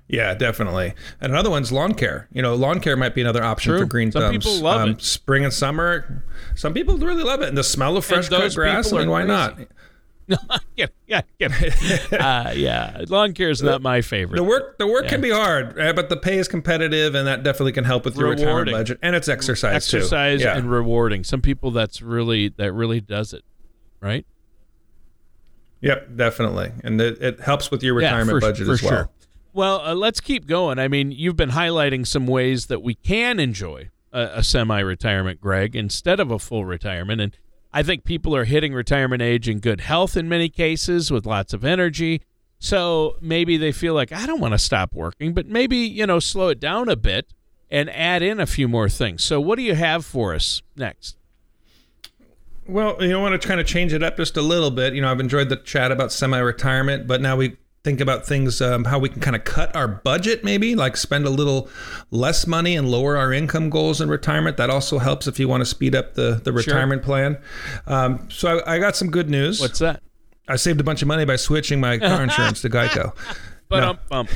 yeah, 0.09 0.33
definitely. 0.33 0.93
And 1.19 1.33
another 1.33 1.49
one's 1.49 1.71
lawn 1.71 1.93
care. 1.93 2.27
You 2.31 2.41
know, 2.41 2.55
lawn 2.55 2.79
care 2.79 2.95
might 2.95 3.13
be 3.13 3.21
another 3.21 3.43
option 3.43 3.71
True. 3.71 3.79
for 3.79 3.85
green 3.85 4.11
some 4.11 4.21
thumbs. 4.21 4.45
People 4.45 4.61
love 4.61 4.81
um, 4.81 4.89
it. 4.91 5.01
Spring 5.01 5.43
and 5.43 5.53
summer, 5.53 6.23
some 6.55 6.73
people 6.73 6.97
really 6.97 7.23
love 7.23 7.41
it. 7.41 7.49
And 7.49 7.57
the 7.57 7.63
smell 7.63 7.97
of 7.97 8.05
fresh 8.05 8.29
cut 8.29 8.53
grass. 8.55 8.91
I 8.93 8.99
mean, 8.99 9.09
why 9.09 9.23
not? 9.23 9.59
No, 10.29 10.35
yeah, 10.75 10.87
yeah, 11.07 11.21
yeah. 11.39 11.47
uh, 12.11 12.51
yeah. 12.53 13.05
Lawn 13.07 13.33
care 13.33 13.49
is 13.49 13.63
not 13.63 13.81
my 13.81 14.01
favorite. 14.01 14.35
The 14.35 14.43
work, 14.43 14.77
the 14.77 14.85
work 14.85 15.05
yeah. 15.05 15.09
can 15.09 15.21
be 15.21 15.29
hard, 15.29 15.77
but 15.77 16.09
the 16.09 16.17
pay 16.17 16.37
is 16.37 16.49
competitive, 16.49 17.15
and 17.15 17.25
that 17.25 17.43
definitely 17.43 17.71
can 17.71 17.85
help 17.85 18.03
with 18.03 18.17
your 18.17 18.31
rewarding. 18.31 18.43
retirement 18.45 18.71
budget. 18.73 18.99
And 19.01 19.15
it's 19.15 19.29
exercise, 19.29 19.73
exercise 19.73 20.41
too. 20.41 20.49
and 20.49 20.69
rewarding. 20.69 21.23
Some 21.23 21.41
people 21.41 21.71
that's 21.71 22.01
really 22.01 22.49
that 22.57 22.73
really 22.73 22.99
does 22.99 23.31
it, 23.31 23.45
right? 24.01 24.25
Yep, 25.79 26.17
definitely, 26.17 26.73
and 26.83 26.99
it, 26.99 27.21
it 27.21 27.39
helps 27.39 27.71
with 27.71 27.81
your 27.81 27.93
retirement 27.93 28.27
yeah, 28.27 28.33
for, 28.33 28.51
budget 28.51 28.67
for 28.67 28.73
as 28.73 28.83
well. 28.83 28.91
Sure. 28.91 29.09
Well, 29.57 29.81
uh, 29.83 29.95
let's 29.95 30.21
keep 30.21 30.45
going. 30.45 30.77
I 30.77 30.87
mean, 30.87 31.11
you've 31.11 31.35
been 31.35 31.49
highlighting 31.49 32.05
some 32.05 32.27
ways 32.27 32.67
that 32.67 32.83
we 32.83 32.93
can 32.93 33.39
enjoy 33.39 33.89
a, 34.13 34.29
a 34.35 34.43
semi 34.43 34.79
retirement, 34.79 35.41
Greg, 35.41 35.75
instead 35.75 36.19
of 36.19 36.29
a 36.29 36.37
full 36.37 36.63
retirement. 36.63 37.19
And 37.19 37.35
I 37.73 37.81
think 37.81 38.03
people 38.03 38.35
are 38.35 38.43
hitting 38.43 38.71
retirement 38.71 39.23
age 39.23 39.49
in 39.49 39.57
good 39.57 39.81
health 39.81 40.15
in 40.15 40.29
many 40.29 40.47
cases 40.47 41.09
with 41.09 41.25
lots 41.25 41.55
of 41.55 41.65
energy. 41.65 42.21
So 42.59 43.15
maybe 43.19 43.57
they 43.57 43.71
feel 43.71 43.95
like, 43.95 44.11
I 44.11 44.27
don't 44.27 44.39
want 44.39 44.51
to 44.51 44.59
stop 44.59 44.93
working, 44.93 45.33
but 45.33 45.47
maybe, 45.47 45.77
you 45.77 46.05
know, 46.05 46.19
slow 46.19 46.49
it 46.49 46.59
down 46.59 46.87
a 46.87 46.95
bit 46.95 47.33
and 47.71 47.89
add 47.89 48.21
in 48.21 48.39
a 48.39 48.45
few 48.45 48.67
more 48.67 48.89
things. 48.89 49.23
So, 49.23 49.41
what 49.41 49.55
do 49.55 49.63
you 49.63 49.73
have 49.73 50.05
for 50.05 50.35
us 50.35 50.61
next? 50.75 51.17
Well, 52.67 52.95
you 53.01 53.07
know, 53.07 53.21
I 53.21 53.29
want 53.31 53.41
to 53.41 53.47
kind 53.47 53.59
of 53.59 53.65
change 53.65 53.91
it 53.91 54.03
up 54.03 54.17
just 54.17 54.37
a 54.37 54.41
little 54.43 54.69
bit. 54.69 54.93
You 54.93 55.01
know, 55.01 55.09
I've 55.09 55.19
enjoyed 55.19 55.49
the 55.49 55.57
chat 55.57 55.91
about 55.91 56.11
semi 56.11 56.37
retirement, 56.37 57.07
but 57.07 57.21
now 57.21 57.35
we 57.37 57.57
think 57.87 58.01
about 58.01 58.25
things 58.25 58.61
um, 58.61 58.83
how 58.83 58.99
we 58.99 59.07
can 59.07 59.21
kind 59.21 59.33
of 59.33 59.45
cut 59.45 59.73
our 59.73 59.87
budget 59.87 60.43
maybe 60.43 60.75
like 60.75 60.97
spend 60.97 61.25
a 61.25 61.29
little 61.29 61.69
less 62.11 62.45
money 62.45 62.75
and 62.75 62.91
lower 62.91 63.15
our 63.15 63.31
income 63.31 63.69
goals 63.69 64.01
in 64.01 64.09
retirement 64.09 64.57
that 64.57 64.69
also 64.69 64.99
helps 64.99 65.25
if 65.25 65.39
you 65.39 65.47
want 65.47 65.61
to 65.61 65.65
speed 65.65 65.95
up 65.95 66.13
the, 66.15 66.41
the 66.43 66.51
retirement 66.51 66.99
sure. 66.99 67.05
plan 67.05 67.37
um, 67.85 68.27
so 68.29 68.59
I, 68.59 68.75
I, 68.75 68.79
got 68.79 68.97
some 68.97 69.09
good 69.09 69.29
news 69.29 69.61
what's 69.61 69.79
that 69.79 70.03
i 70.49 70.57
saved 70.57 70.81
a 70.81 70.83
bunch 70.83 71.01
of 71.01 71.07
money 71.07 71.23
by 71.23 71.37
switching 71.37 71.79
my 71.79 71.97
car 71.97 72.21
insurance 72.23 72.59
to 72.63 72.69
geico 72.69 73.15
but 73.69 73.79
no. 73.79 74.17
um, 74.17 74.27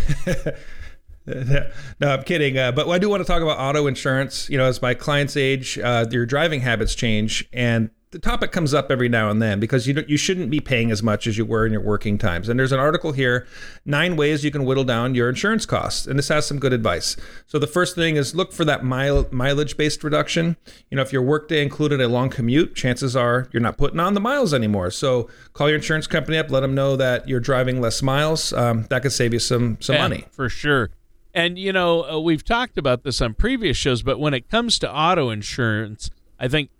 no, 1.99 2.09
I'm 2.09 2.23
kidding. 2.23 2.57
Uh, 2.57 2.71
but 2.71 2.89
I 2.89 2.97
do 2.97 3.09
want 3.09 3.21
to 3.21 3.27
talk 3.27 3.41
about 3.41 3.59
auto 3.59 3.87
insurance. 3.87 4.49
You 4.49 4.57
know, 4.57 4.65
as 4.65 4.81
my 4.81 4.93
clients 4.93 5.37
age, 5.37 5.77
uh, 5.77 6.05
your 6.09 6.25
driving 6.25 6.61
habits 6.61 6.95
change, 6.95 7.47
and 7.53 7.91
the 8.11 8.19
topic 8.19 8.51
comes 8.51 8.73
up 8.73 8.91
every 8.91 9.07
now 9.07 9.29
and 9.29 9.41
then 9.41 9.59
because 9.59 9.87
you 9.87 10.03
you 10.05 10.17
shouldn't 10.17 10.49
be 10.49 10.59
paying 10.59 10.91
as 10.91 11.01
much 11.01 11.27
as 11.27 11.37
you 11.37 11.45
were 11.45 11.65
in 11.65 11.71
your 11.71 11.81
working 11.81 12.17
times. 12.17 12.49
And 12.49 12.59
there's 12.59 12.73
an 12.73 12.79
article 12.79 13.13
here, 13.13 13.47
nine 13.85 14.17
ways 14.17 14.43
you 14.43 14.51
can 14.51 14.65
whittle 14.65 14.83
down 14.83 15.15
your 15.15 15.29
insurance 15.29 15.65
costs, 15.65 16.05
and 16.05 16.19
this 16.19 16.27
has 16.27 16.45
some 16.45 16.59
good 16.59 16.73
advice. 16.73 17.15
So 17.47 17.57
the 17.57 17.67
first 17.67 17.95
thing 17.95 18.17
is 18.17 18.35
look 18.35 18.51
for 18.51 18.65
that 18.65 18.83
mile, 18.83 19.27
mileage 19.31 19.77
based 19.77 20.03
reduction. 20.03 20.57
You 20.89 20.97
know, 20.97 21.01
if 21.01 21.13
your 21.13 21.21
workday 21.21 21.63
included 21.63 22.01
a 22.01 22.09
long 22.09 22.29
commute, 22.29 22.75
chances 22.75 23.15
are 23.15 23.47
you're 23.53 23.61
not 23.61 23.77
putting 23.77 23.99
on 24.01 24.13
the 24.13 24.19
miles 24.19 24.53
anymore. 24.53 24.91
So 24.91 25.29
call 25.53 25.69
your 25.69 25.77
insurance 25.77 26.05
company 26.05 26.37
up, 26.37 26.51
let 26.51 26.59
them 26.59 26.75
know 26.75 26.97
that 26.97 27.29
you're 27.29 27.39
driving 27.39 27.79
less 27.79 28.01
miles. 28.01 28.51
Um, 28.51 28.87
that 28.89 29.03
could 29.03 29.13
save 29.13 29.31
you 29.31 29.39
some 29.39 29.77
some 29.79 29.95
yeah, 29.95 30.01
money 30.01 30.25
for 30.31 30.49
sure. 30.49 30.89
And 31.33 31.57
you 31.57 31.71
know, 31.71 32.03
uh, 32.03 32.19
we've 32.19 32.43
talked 32.43 32.77
about 32.77 33.03
this 33.03 33.21
on 33.21 33.35
previous 33.35 33.77
shows, 33.77 34.03
but 34.03 34.19
when 34.19 34.33
it 34.33 34.49
comes 34.49 34.77
to 34.79 34.93
auto 34.93 35.29
insurance, 35.29 36.09
I 36.37 36.49
think 36.49 36.71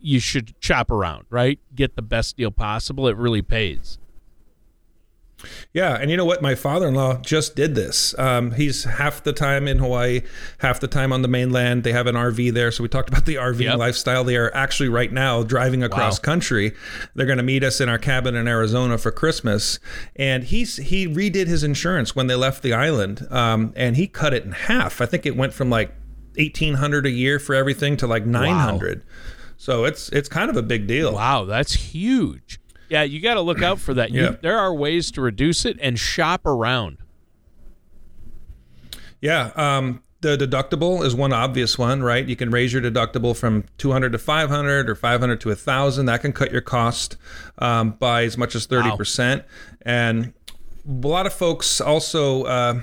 you 0.00 0.20
should 0.20 0.54
shop 0.60 0.90
around, 0.90 1.26
right? 1.30 1.58
Get 1.74 1.96
the 1.96 2.02
best 2.02 2.36
deal 2.36 2.50
possible. 2.50 3.08
It 3.08 3.16
really 3.16 3.42
pays. 3.42 3.98
Yeah, 5.72 5.94
and 5.94 6.10
you 6.10 6.16
know 6.16 6.24
what? 6.24 6.42
My 6.42 6.54
father-in-law 6.54 7.18
just 7.18 7.54
did 7.54 7.74
this. 7.74 8.18
Um, 8.18 8.52
he's 8.52 8.84
half 8.84 9.22
the 9.22 9.32
time 9.32 9.68
in 9.68 9.78
Hawaii, 9.78 10.22
half 10.58 10.80
the 10.80 10.88
time 10.88 11.12
on 11.12 11.22
the 11.22 11.28
mainland. 11.28 11.84
They 11.84 11.92
have 11.92 12.08
an 12.08 12.16
RV 12.16 12.52
there, 12.54 12.72
so 12.72 12.82
we 12.82 12.88
talked 12.88 13.08
about 13.08 13.24
the 13.24 13.36
RV 13.36 13.60
yep. 13.60 13.78
lifestyle. 13.78 14.24
They 14.24 14.36
are 14.36 14.52
actually 14.54 14.88
right 14.88 15.12
now 15.12 15.44
driving 15.44 15.82
across 15.84 16.18
wow. 16.18 16.22
country. 16.22 16.72
They're 17.14 17.26
going 17.26 17.38
to 17.38 17.44
meet 17.44 17.62
us 17.62 17.80
in 17.80 17.88
our 17.88 17.98
cabin 17.98 18.34
in 18.34 18.48
Arizona 18.48 18.98
for 18.98 19.12
Christmas, 19.12 19.78
and 20.16 20.42
he's 20.42 20.76
he 20.76 21.06
redid 21.06 21.46
his 21.46 21.62
insurance 21.62 22.16
when 22.16 22.26
they 22.26 22.34
left 22.34 22.62
the 22.62 22.72
island, 22.72 23.26
um, 23.30 23.72
and 23.76 23.96
he 23.96 24.08
cut 24.08 24.34
it 24.34 24.44
in 24.44 24.52
half. 24.52 25.00
I 25.00 25.06
think 25.06 25.24
it 25.24 25.36
went 25.36 25.52
from 25.52 25.70
like 25.70 25.94
eighteen 26.36 26.74
hundred 26.74 27.06
a 27.06 27.10
year 27.10 27.38
for 27.38 27.54
everything 27.54 27.96
to 27.98 28.08
like 28.08 28.26
nine 28.26 28.56
hundred. 28.56 29.04
Wow. 29.06 29.34
So 29.58 29.84
it's 29.84 30.08
it's 30.10 30.28
kind 30.28 30.48
of 30.48 30.56
a 30.56 30.62
big 30.62 30.86
deal. 30.86 31.12
Wow, 31.12 31.44
that's 31.44 31.74
huge. 31.74 32.60
Yeah, 32.88 33.02
you 33.02 33.20
got 33.20 33.34
to 33.34 33.42
look 33.42 33.60
out 33.60 33.78
for 33.78 33.92
that. 33.92 34.10
yeah. 34.10 34.22
You, 34.22 34.38
there 34.40 34.58
are 34.58 34.72
ways 34.72 35.10
to 35.10 35.20
reduce 35.20 35.66
it 35.66 35.76
and 35.82 35.98
shop 35.98 36.46
around. 36.46 36.98
Yeah, 39.20 39.50
um, 39.56 40.00
the 40.20 40.38
deductible 40.38 41.04
is 41.04 41.14
one 41.14 41.32
obvious 41.32 41.76
one, 41.76 42.02
right? 42.02 42.26
You 42.26 42.36
can 42.36 42.50
raise 42.50 42.72
your 42.72 42.80
deductible 42.80 43.36
from 43.36 43.64
200 43.78 44.12
to 44.12 44.18
500 44.18 44.88
or 44.88 44.94
500 44.94 45.40
to 45.40 45.48
1000. 45.48 46.06
That 46.06 46.22
can 46.22 46.32
cut 46.32 46.52
your 46.52 46.60
cost 46.60 47.16
um, 47.58 47.90
by 47.90 48.22
as 48.22 48.38
much 48.38 48.54
as 48.54 48.66
30%. 48.66 49.38
Wow. 49.38 49.44
And 49.82 50.32
a 50.86 51.06
lot 51.06 51.26
of 51.26 51.32
folks 51.32 51.80
also 51.80 52.44
uh, 52.44 52.82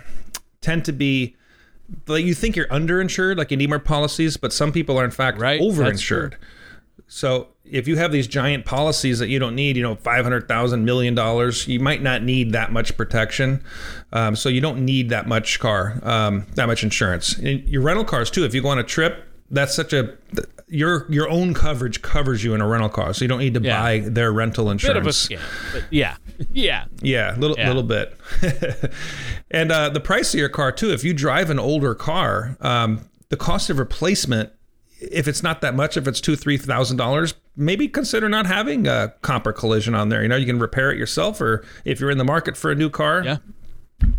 tend 0.62 0.86
to 0.86 0.92
be 0.92 1.38
like 2.08 2.26
you 2.26 2.34
think 2.34 2.56
you're 2.56 2.68
underinsured, 2.68 3.38
like 3.38 3.50
you 3.52 3.58
need 3.58 3.70
more 3.70 3.80
policies, 3.80 4.38
but 4.38 4.52
some 4.52 4.72
people 4.72 5.00
are 5.00 5.06
in 5.06 5.12
fact 5.12 5.40
right. 5.40 5.62
overinsured. 5.62 6.36
So 7.08 7.50
if 7.63 7.88
you 7.88 7.98
have 7.98 8.12
these 8.12 8.28
giant 8.28 8.65
policies 8.65 9.20
that 9.20 9.30
you 9.30 9.39
don't 9.39 9.56
need, 9.56 9.78
you 9.78 9.84
know, 9.84 9.96
five 9.96 10.24
hundred 10.24 10.48
thousand 10.48 10.86
million 10.86 11.15
dollars, 11.15 11.68
you 11.68 11.80
might 11.80 12.02
not 12.02 12.24
need 12.24 12.52
that 12.54 12.72
much 12.72 12.98
protection. 12.98 13.63
Um, 14.12 14.36
so 14.36 14.50
you 14.50 14.62
don't 14.62 14.84
need 14.86 15.10
that 15.10 15.28
much 15.28 15.60
car, 15.60 16.00
um, 16.04 16.46
that 16.56 16.68
much 16.68 16.84
insurance. 16.84 17.38
And 17.38 17.68
your 17.68 17.82
rental 17.82 18.06
cars 18.06 18.32
too. 18.32 18.44
If 18.44 18.54
you 18.54 18.62
go 18.62 18.70
on 18.70 18.80
a 18.80 18.84
trip, 18.84 19.24
that's 19.52 19.76
such 19.76 19.94
a 19.94 20.18
your 20.68 21.06
your 21.12 21.30
own 21.30 21.54
coverage 21.54 22.02
covers 22.02 22.44
you 22.44 22.54
in 22.56 22.62
a 22.62 22.68
rental 22.68 22.89
car, 22.89 23.13
so 23.13 23.24
you 23.24 23.30
don't 23.30 23.39
need 23.39 23.54
to 23.54 23.62
yeah. 23.62 23.80
buy 23.80 24.00
their 24.00 24.32
rental 24.32 24.72
insurance. 24.72 24.96
Bit 24.96 25.02
of 25.02 25.08
a 25.08 25.10
scam, 25.10 25.84
yeah, 25.91 26.18
yeah, 26.52 26.86
yeah, 27.02 27.36
little 27.38 27.58
yeah. 27.58 27.68
little 27.68 27.84
bit. 27.84 28.18
and 29.52 29.72
uh, 29.72 29.89
the 29.89 30.00
price 30.00 30.34
of 30.34 30.39
your 30.39 30.50
car 30.50 30.72
too. 30.72 30.91
If 30.91 31.04
you 31.04 31.13
drive 31.13 31.50
an 31.50 31.60
older 31.60 31.94
car, 31.94 32.58
um, 32.62 33.08
the 33.30 33.38
cost 33.38 33.70
of 33.70 33.78
replacement 33.78 34.52
if 34.99 35.27
it's 35.27 35.43
not 35.43 35.62
that 35.62 35.75
much, 35.75 35.97
if 35.97 36.08
it's 36.08 36.21
two, 36.21 36.36
three 36.36 36.58
thousand 36.58 36.97
dollars, 36.97 37.34
maybe 37.55 37.88
consider 37.88 38.29
not 38.29 38.45
having 38.45 38.88
a 38.88 39.13
comp 39.21 39.47
or 39.47 39.53
collision 39.53 39.95
on 39.95 40.10
there. 40.10 40.21
You 40.21 40.27
know, 40.27 40.36
you 40.36 40.45
can 40.45 40.60
repair 40.60 40.91
it 40.91 40.97
yourself, 40.97 41.41
or 41.41 41.65
if 41.84 41.99
you're 41.99 42.12
in 42.12 42.17
the 42.17 42.23
market 42.23 42.58
for 42.58 42.71
a 42.71 42.75
new 42.75 42.89
car, 42.89 43.23
yeah. 43.23 43.38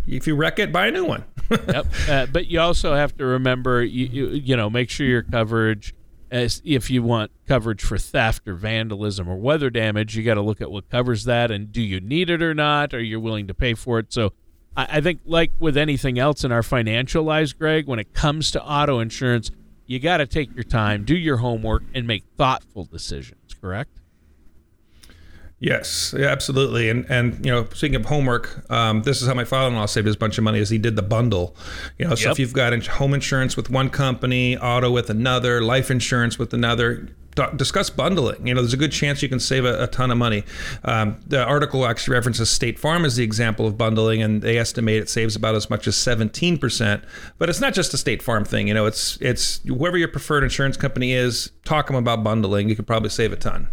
If 0.07 0.27
you 0.27 0.35
wreck 0.35 0.59
it, 0.59 0.73
buy 0.73 0.87
a 0.87 0.91
new 0.91 1.05
one. 1.05 1.25
yep. 1.51 1.87
Uh, 2.09 2.27
but 2.27 2.47
you 2.47 2.61
also 2.61 2.95
have 2.95 3.17
to 3.19 3.27
remember, 3.27 3.83
you, 3.83 4.07
you, 4.07 4.29
you 4.29 4.57
know, 4.57 4.71
make 4.71 4.89
sure 4.89 5.07
your 5.07 5.23
coverage, 5.23 5.95
as 6.31 6.63
if 6.65 6.91
you 6.91 7.03
want 7.03 7.31
coverage 7.47 7.83
for 7.83 7.99
theft 7.99 8.49
or 8.49 8.55
vandalism 8.55 9.29
or 9.29 9.37
weather 9.37 9.71
damage, 9.71 10.17
you 10.17 10.25
got 10.25 10.35
to 10.35 10.43
look 10.43 10.61
at 10.61 10.71
what 10.71 10.89
covers 10.89 11.25
that, 11.25 11.51
and 11.51 11.73
do 11.73 11.83
you 11.83 12.01
need 12.01 12.31
it 12.31 12.43
or 12.43 12.55
not? 12.55 12.95
Are 12.95 13.03
you 13.03 13.21
willing 13.21 13.47
to 13.49 13.55
pay 13.55 13.75
for 13.75 13.99
it? 13.99 14.13
So. 14.13 14.33
I 14.79 15.01
think, 15.01 15.21
like 15.25 15.53
with 15.59 15.79
anything 15.79 16.19
else 16.19 16.45
in 16.45 16.53
our 16.53 16.63
financial 16.63 17.25
lives, 17.25 17.55
Greg, 17.55 17.87
when 17.87 17.99
it 17.99 18.13
comes 18.13 18.51
to 18.51 18.63
auto 18.63 18.99
insurance, 18.99 19.51
you 19.87 19.99
got 19.99 20.19
to 20.19 20.27
take 20.27 20.55
your 20.55 20.65
time, 20.65 21.05
do 21.05 21.17
your 21.17 21.39
homework, 21.39 21.83
and 21.95 22.07
make 22.07 22.25
thoughtful 22.37 22.85
decisions. 22.85 23.55
Correct? 23.61 23.91
Yes, 25.59 26.15
yeah, 26.17 26.27
absolutely. 26.27 26.91
And 26.91 27.07
and 27.09 27.45
you 27.45 27.51
know, 27.51 27.67
speaking 27.73 27.97
of 27.97 28.05
homework, 28.05 28.71
um, 28.71 29.03
this 29.03 29.23
is 29.23 29.29
how 29.29 29.33
my 29.33 29.45
father-in-law 29.45 29.87
saved 29.87 30.07
his 30.07 30.17
bunch 30.17 30.37
of 30.37 30.45
money. 30.45 30.59
Is 30.59 30.69
he 30.69 30.77
did 30.77 30.97
the 30.97 31.03
bundle. 31.03 31.57
You 31.99 32.09
know, 32.09 32.15
so 32.15 32.25
yep. 32.25 32.33
if 32.33 32.39
you've 32.39 32.53
got 32.53 32.75
home 32.87 33.15
insurance 33.15 33.57
with 33.57 33.71
one 33.71 33.89
company, 33.89 34.59
auto 34.59 34.91
with 34.91 35.09
another, 35.09 35.63
life 35.63 35.91
insurance 35.91 36.39
with 36.39 36.53
another, 36.53 37.09
discuss 37.57 37.91
bundling. 37.91 38.47
You 38.47 38.55
know, 38.55 38.63
there's 38.63 38.73
a 38.73 38.79
good 38.79 38.93
chance 38.93 39.23
you 39.23 39.29
can 39.29 39.41
save 39.41 39.65
a, 39.65 39.85
a 39.85 39.87
ton 39.87 40.11
of 40.11 40.19
money. 40.19 40.45
Um, 40.85 41.19
the 41.27 41.45
article 41.45 41.87
actually 41.87 42.15
references 42.15 42.51
State 42.51 42.79
Farm 42.79 43.05
as 43.05 43.17
the 43.17 43.25
example 43.25 43.67
of 43.67 43.77
bundling, 43.77 44.23
and 44.23 44.43
they 44.43 44.59
estimate 44.59 45.03
it 45.03 45.09
saves 45.09 45.37
about 45.37 45.55
as 45.55 45.71
much 45.71 45.87
as 45.87 45.95
17%. 45.97 47.03
But 47.39 47.49
it's 47.49 47.61
not 47.61 47.75
just 47.75 47.95
a 47.95 47.99
State 47.99 48.23
Farm 48.23 48.45
thing. 48.45 48.69
You 48.69 48.75
know, 48.75 48.87
it's 48.87 49.19
it's 49.21 49.61
whoever 49.67 49.97
your 49.97 50.09
preferred 50.09 50.45
insurance 50.45 50.77
company 50.77 51.13
is, 51.13 51.51
talk 51.65 51.87
them 51.87 51.97
about 51.97 52.25
bundling. 52.25 52.69
You 52.69 52.77
could 52.77 52.87
probably 52.87 53.11
save 53.11 53.33
a 53.33 53.37
ton. 53.37 53.69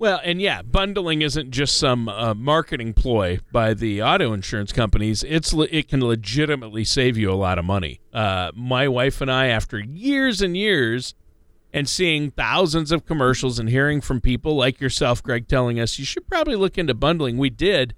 Well, 0.00 0.20
and 0.22 0.40
yeah, 0.40 0.62
bundling 0.62 1.22
isn't 1.22 1.50
just 1.50 1.76
some 1.76 2.08
uh, 2.08 2.32
marketing 2.32 2.94
ploy 2.94 3.40
by 3.50 3.74
the 3.74 4.00
auto 4.00 4.32
insurance 4.32 4.70
companies. 4.72 5.24
It's 5.24 5.52
it 5.52 5.88
can 5.88 6.04
legitimately 6.04 6.84
save 6.84 7.16
you 7.16 7.32
a 7.32 7.34
lot 7.34 7.58
of 7.58 7.64
money. 7.64 8.00
Uh, 8.12 8.52
my 8.54 8.86
wife 8.86 9.20
and 9.20 9.30
I, 9.30 9.46
after 9.48 9.80
years 9.80 10.40
and 10.40 10.56
years 10.56 11.14
and 11.78 11.88
seeing 11.88 12.32
thousands 12.32 12.90
of 12.90 13.06
commercials 13.06 13.60
and 13.60 13.68
hearing 13.68 14.00
from 14.00 14.20
people 14.20 14.56
like 14.56 14.80
yourself, 14.80 15.22
Greg, 15.22 15.46
telling 15.46 15.78
us 15.78 15.96
you 15.96 16.04
should 16.04 16.26
probably 16.26 16.56
look 16.56 16.76
into 16.76 16.92
bundling. 16.92 17.38
We 17.38 17.50
did. 17.50 17.94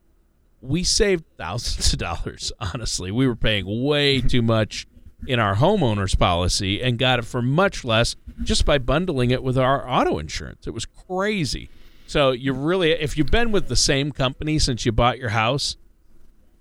We 0.61 0.85
saved 0.85 1.25
thousands 1.39 1.91
of 1.95 1.99
dollars, 1.99 2.53
honestly. 2.61 3.11
We 3.11 3.27
were 3.27 3.37
paying 3.37 3.83
way 3.83 4.21
too 4.21 4.43
much 4.43 4.87
in 5.27 5.41
our 5.41 5.57
homeowner's 5.57 6.15
policy 6.15 6.83
and 6.83 6.99
got 6.99 7.21
it 7.21 7.25
for 7.25 7.41
much 7.41 7.83
less 7.83 8.17
just 8.43 8.67
by 8.67 8.77
bundling 8.77 9.31
it 9.31 9.43
with 9.43 9.57
our 9.57 9.89
auto 9.89 10.19
insurance. 10.19 10.67
It 10.67 10.75
was 10.75 10.85
crazy. 10.85 11.71
So 12.07 12.33
you 12.33 12.53
really 12.53 12.91
if 12.91 13.17
you've 13.17 13.31
been 13.31 13.51
with 13.51 13.69
the 13.69 13.77
same 13.77 14.13
company 14.13 14.59
since 14.59 14.85
you 14.85 14.93
bought 14.93 15.19
your 15.19 15.31
house 15.31 15.77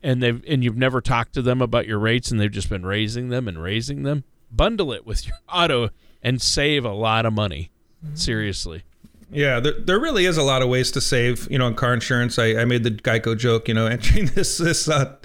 and 0.02 0.24
they've 0.24 0.42
and 0.48 0.64
you've 0.64 0.78
never 0.78 1.02
talked 1.02 1.34
to 1.34 1.42
them 1.42 1.62
about 1.62 1.86
your 1.86 2.00
rates 2.00 2.32
and 2.32 2.40
they've 2.40 2.50
just 2.50 2.70
been 2.70 2.86
raising 2.86 3.28
them 3.28 3.50
and 3.50 3.62
raising 3.62 4.04
them, 4.04 4.24
bundle 4.50 4.94
it 4.94 5.06
with 5.06 5.28
your 5.28 5.36
auto 5.54 5.90
and 6.24 6.42
save 6.42 6.86
a 6.86 6.94
lot 6.94 7.26
of 7.26 7.34
money. 7.34 7.72
Seriously. 8.14 8.84
Yeah, 9.32 9.60
there, 9.60 9.74
there 9.74 10.00
really 10.00 10.26
is 10.26 10.38
a 10.38 10.44
lot 10.44 10.64
of 10.64 10.70
ways 10.70 10.90
to 10.92 11.02
save, 11.02 11.50
you 11.52 11.60
know, 11.60 11.68
on 11.68 11.76
car 11.76 11.94
insurance. 11.94 12.40
I, 12.40 12.62
I 12.62 12.66
made 12.66 12.84
the 12.84 12.90
Geico 12.90 13.38
joke, 13.38 13.68
you 13.68 13.76
know, 13.76 13.86
entering 13.88 14.26
this 14.28 14.58
this 14.58 14.90
uh, 14.90 15.16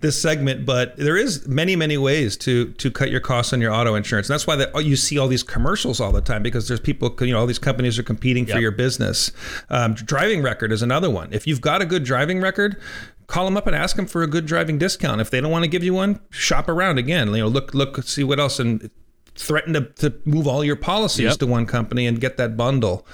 this 0.00 0.20
segment, 0.20 0.66
but 0.66 0.96
there 0.96 1.16
is 1.16 1.46
many 1.46 1.76
many 1.76 1.96
ways 1.96 2.36
to 2.38 2.72
to 2.72 2.90
cut 2.90 3.10
your 3.10 3.20
costs 3.20 3.52
on 3.52 3.60
your 3.60 3.72
auto 3.72 3.94
insurance. 3.94 4.28
And 4.28 4.34
that's 4.34 4.46
why 4.46 4.56
that 4.56 4.84
you 4.84 4.96
see 4.96 5.18
all 5.18 5.28
these 5.28 5.44
commercials 5.44 6.00
all 6.00 6.10
the 6.10 6.20
time 6.20 6.42
because 6.42 6.66
there's 6.66 6.80
people, 6.80 7.14
you 7.20 7.32
know, 7.32 7.38
all 7.38 7.46
these 7.46 7.60
companies 7.60 7.98
are 7.98 8.02
competing 8.02 8.46
yep. 8.46 8.56
for 8.56 8.60
your 8.60 8.72
business. 8.72 9.30
Um, 9.70 9.94
driving 9.94 10.42
record 10.42 10.72
is 10.72 10.82
another 10.82 11.10
one. 11.10 11.32
If 11.32 11.46
you've 11.46 11.60
got 11.60 11.80
a 11.82 11.86
good 11.86 12.02
driving 12.02 12.40
record, 12.40 12.80
call 13.28 13.44
them 13.44 13.56
up 13.56 13.68
and 13.68 13.76
ask 13.76 13.94
them 13.94 14.06
for 14.06 14.24
a 14.24 14.26
good 14.26 14.44
driving 14.44 14.76
discount. 14.76 15.20
If 15.20 15.30
they 15.30 15.40
don't 15.40 15.52
want 15.52 15.64
to 15.64 15.68
give 15.68 15.84
you 15.84 15.94
one, 15.94 16.18
shop 16.30 16.68
around 16.68 16.98
again. 16.98 17.28
You 17.28 17.42
know, 17.42 17.48
look 17.48 17.74
look 17.74 18.02
see 18.02 18.24
what 18.24 18.40
else 18.40 18.58
and 18.58 18.90
threaten 19.34 19.74
to, 19.74 19.82
to 19.82 20.14
move 20.24 20.46
all 20.46 20.64
your 20.64 20.76
policies 20.76 21.24
yep. 21.24 21.38
to 21.38 21.46
one 21.46 21.66
company 21.66 22.06
and 22.06 22.20
get 22.20 22.36
that 22.36 22.56
bundle. 22.56 23.04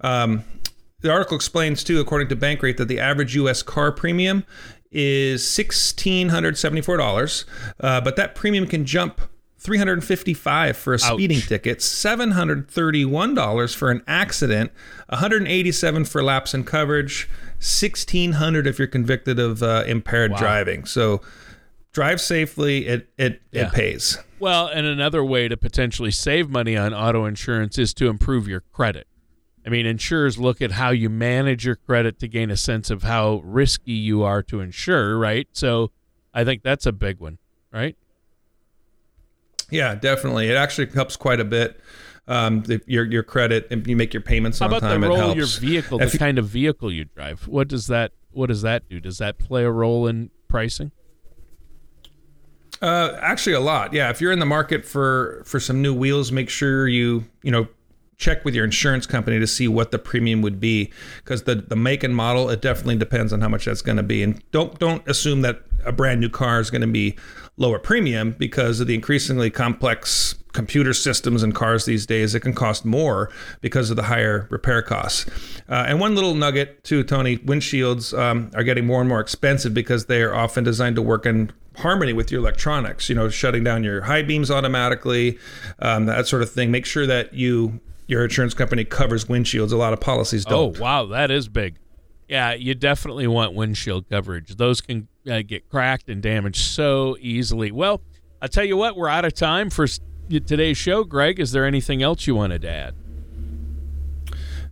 Um, 0.00 0.44
the 1.00 1.10
article 1.10 1.36
explains 1.36 1.84
too, 1.84 2.00
according 2.00 2.28
to 2.28 2.36
Bankrate, 2.36 2.78
that 2.78 2.88
the 2.88 2.98
average 2.98 3.36
U.S. 3.36 3.62
car 3.62 3.92
premium 3.92 4.44
is 4.90 5.42
$1,674, 5.42 7.44
uh, 7.80 8.00
but 8.00 8.16
that 8.16 8.34
premium 8.34 8.66
can 8.66 8.86
jump 8.86 9.20
355 9.58 10.76
for 10.76 10.94
a 10.94 10.98
speeding 10.98 11.38
Ouch. 11.38 11.48
ticket, 11.48 11.78
$731 11.80 13.74
for 13.74 13.90
an 13.90 14.02
accident, 14.06 14.70
187 15.08 16.04
for 16.04 16.22
lapse 16.22 16.54
in 16.54 16.62
coverage, 16.64 17.28
1600 17.56 18.66
if 18.66 18.78
you're 18.78 18.86
convicted 18.86 19.38
of 19.38 19.62
uh, 19.62 19.84
impaired 19.86 20.32
wow. 20.32 20.38
driving. 20.38 20.84
So 20.84 21.22
drive 21.96 22.20
safely, 22.20 22.86
it 22.86 23.08
it, 23.16 23.40
yeah. 23.50 23.68
it 23.68 23.72
pays. 23.72 24.18
Well, 24.38 24.66
and 24.66 24.86
another 24.86 25.24
way 25.24 25.48
to 25.48 25.56
potentially 25.56 26.10
save 26.10 26.50
money 26.50 26.76
on 26.76 26.92
auto 26.92 27.24
insurance 27.24 27.78
is 27.78 27.94
to 27.94 28.08
improve 28.08 28.46
your 28.46 28.60
credit. 28.70 29.06
I 29.64 29.70
mean, 29.70 29.86
insurers 29.86 30.36
look 30.36 30.60
at 30.60 30.72
how 30.72 30.90
you 30.90 31.08
manage 31.08 31.64
your 31.64 31.74
credit 31.74 32.18
to 32.18 32.28
gain 32.28 32.50
a 32.50 32.56
sense 32.56 32.90
of 32.90 33.02
how 33.02 33.40
risky 33.42 33.92
you 33.92 34.22
are 34.22 34.42
to 34.42 34.60
insure, 34.60 35.18
right? 35.18 35.48
So 35.52 35.90
I 36.34 36.44
think 36.44 36.62
that's 36.62 36.84
a 36.84 36.92
big 36.92 37.18
one, 37.18 37.38
right? 37.72 37.96
Yeah, 39.70 39.94
definitely. 39.94 40.50
It 40.50 40.56
actually 40.56 40.90
helps 40.90 41.16
quite 41.16 41.40
a 41.40 41.44
bit. 41.44 41.80
Um, 42.28 42.62
the, 42.62 42.82
your 42.86 43.04
your 43.06 43.22
credit 43.22 43.68
and 43.70 43.86
you 43.86 43.96
make 43.96 44.12
your 44.12 44.20
payments 44.20 44.60
on 44.60 44.68
time. 44.68 44.82
How 44.82 44.88
about 44.88 45.00
the 45.00 45.08
role 45.08 45.30
of 45.30 45.36
your 45.36 45.46
vehicle, 45.46 45.98
the 45.98 46.18
kind 46.18 46.38
of 46.38 46.46
vehicle 46.46 46.92
you 46.92 47.04
drive? 47.06 47.48
What 47.48 47.68
does 47.68 47.86
that 47.86 48.12
What 48.32 48.48
does 48.48 48.60
that 48.62 48.86
do? 48.86 49.00
Does 49.00 49.16
that 49.16 49.38
play 49.38 49.64
a 49.64 49.70
role 49.70 50.06
in 50.06 50.30
pricing? 50.46 50.92
Uh, 52.82 53.16
actually, 53.20 53.54
a 53.54 53.60
lot. 53.60 53.92
Yeah, 53.92 54.10
if 54.10 54.20
you're 54.20 54.32
in 54.32 54.38
the 54.38 54.46
market 54.46 54.84
for 54.84 55.42
for 55.44 55.60
some 55.60 55.82
new 55.82 55.94
wheels, 55.94 56.32
make 56.32 56.50
sure 56.50 56.86
you 56.88 57.24
you 57.42 57.50
know 57.50 57.68
check 58.18 58.44
with 58.44 58.54
your 58.54 58.64
insurance 58.64 59.06
company 59.06 59.38
to 59.38 59.46
see 59.46 59.68
what 59.68 59.90
the 59.90 59.98
premium 59.98 60.40
would 60.42 60.58
be 60.58 60.90
because 61.18 61.42
the 61.42 61.54
the 61.54 61.76
make 61.76 62.02
and 62.02 62.16
model 62.16 62.48
it 62.48 62.62
definitely 62.62 62.96
depends 62.96 63.30
on 63.30 63.42
how 63.42 63.48
much 63.48 63.66
that's 63.66 63.82
going 63.82 63.98
to 63.98 64.02
be 64.02 64.22
and 64.22 64.42
don't 64.52 64.78
don't 64.78 65.06
assume 65.06 65.42
that 65.42 65.60
a 65.84 65.92
brand 65.92 66.18
new 66.18 66.30
car 66.30 66.58
is 66.58 66.70
going 66.70 66.80
to 66.80 66.86
be 66.86 67.14
lower 67.58 67.78
premium 67.78 68.32
because 68.32 68.80
of 68.80 68.86
the 68.86 68.94
increasingly 68.94 69.50
complex 69.50 70.34
computer 70.56 70.94
systems 70.94 71.42
in 71.42 71.52
cars 71.52 71.84
these 71.84 72.06
days, 72.06 72.34
it 72.34 72.40
can 72.40 72.54
cost 72.54 72.84
more 72.84 73.30
because 73.60 73.90
of 73.90 73.96
the 73.96 74.04
higher 74.04 74.48
repair 74.50 74.80
costs. 74.82 75.26
Uh, 75.68 75.84
and 75.86 76.00
one 76.00 76.14
little 76.14 76.34
nugget 76.34 76.82
too, 76.82 77.04
Tony, 77.04 77.36
windshields 77.38 78.18
um, 78.18 78.50
are 78.54 78.64
getting 78.64 78.86
more 78.86 79.00
and 79.00 79.08
more 79.08 79.20
expensive 79.20 79.74
because 79.74 80.06
they 80.06 80.22
are 80.22 80.34
often 80.34 80.64
designed 80.64 80.96
to 80.96 81.02
work 81.02 81.26
in 81.26 81.52
harmony 81.78 82.12
with 82.12 82.30
your 82.30 82.40
electronics. 82.40 83.08
You 83.08 83.14
know, 83.14 83.28
shutting 83.28 83.64
down 83.64 83.84
your 83.84 84.02
high 84.02 84.22
beams 84.22 84.50
automatically, 84.50 85.38
um, 85.78 86.06
that 86.06 86.26
sort 86.26 86.42
of 86.42 86.50
thing. 86.50 86.70
Make 86.70 86.86
sure 86.86 87.06
that 87.06 87.34
you 87.34 87.80
your 88.06 88.24
insurance 88.24 88.54
company 88.54 88.84
covers 88.84 89.26
windshields. 89.26 89.72
A 89.72 89.76
lot 89.76 89.92
of 89.92 90.00
policies 90.00 90.44
don't. 90.44 90.76
Oh 90.76 90.80
wow, 90.80 91.06
that 91.06 91.30
is 91.30 91.48
big. 91.48 91.76
Yeah, 92.28 92.54
you 92.54 92.74
definitely 92.74 93.26
want 93.28 93.54
windshield 93.54 94.08
coverage. 94.08 94.56
Those 94.56 94.80
can 94.80 95.08
uh, 95.30 95.42
get 95.42 95.68
cracked 95.68 96.08
and 96.08 96.20
damaged 96.20 96.60
so 96.60 97.16
easily. 97.20 97.70
Well, 97.70 98.00
I'll 98.42 98.48
tell 98.48 98.64
you 98.64 98.76
what, 98.76 98.96
we're 98.96 99.08
out 99.08 99.24
of 99.24 99.32
time 99.32 99.70
for 99.70 99.86
today's 100.28 100.76
show. 100.76 101.04
Greg, 101.04 101.38
is 101.38 101.52
there 101.52 101.64
anything 101.64 102.02
else 102.02 102.26
you 102.26 102.34
wanted 102.34 102.62
to 102.62 102.70
add? 102.70 102.94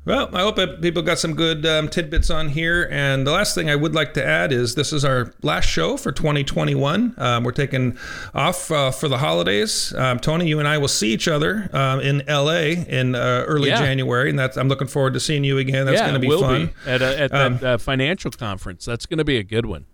Well, 0.07 0.29
I 0.35 0.41
hope 0.41 0.59
people 0.83 1.01
got 1.01 1.19
some 1.19 1.35
good 1.35 1.65
um, 1.65 1.89
tidbits 1.89 2.29
on 2.29 2.51
here. 2.51 2.87
And 2.91 3.27
the 3.27 3.33
last 3.33 3.55
thing 3.55 3.71
I 3.71 3.77
would 3.77 3.95
like 3.95 4.13
to 4.15 4.25
add 4.25 4.53
is 4.53 4.75
this 4.75 4.93
is 4.93 5.03
our 5.03 5.33
last 5.43 5.67
show 5.67 5.97
for 5.97 6.13
2021. 6.13 7.15
Um, 7.17 7.43
we're 7.43 7.53
taking 7.53 7.97
off 8.35 8.71
uh, 8.71 8.91
for 8.91 9.09
the 9.09 9.17
holidays. 9.19 9.95
Um, 9.95 10.19
Tony, 10.19 10.47
you 10.47 10.59
and 10.59 10.69
I 10.69 10.77
will 10.77 10.89
see 10.89 11.13
each 11.15 11.27
other 11.27 11.71
um, 11.73 12.01
in 12.01 12.23
LA 12.29 12.85
in 12.87 13.15
uh, 13.15 13.45
early 13.47 13.71
yeah. 13.71 13.79
January, 13.79 14.29
and 14.29 14.39
that's 14.39 14.59
I'm 14.59 14.69
looking 14.69 14.89
forward 14.89 15.15
to 15.15 15.21
seeing 15.21 15.43
you 15.43 15.57
again. 15.57 15.87
That's 15.87 15.99
yeah, 15.99 16.11
going 16.11 16.21
to 16.21 16.29
be 16.29 16.39
fun 16.39 16.67
be 16.67 16.91
at, 16.91 17.01
a, 17.01 17.21
at 17.21 17.31
that 17.31 17.47
um, 17.47 17.59
uh, 17.63 17.79
financial 17.79 18.31
conference. 18.31 18.85
That's 18.85 19.07
going 19.07 19.19
to 19.19 19.25
be 19.25 19.39
a 19.39 19.43
good 19.43 19.65
one. 19.65 19.87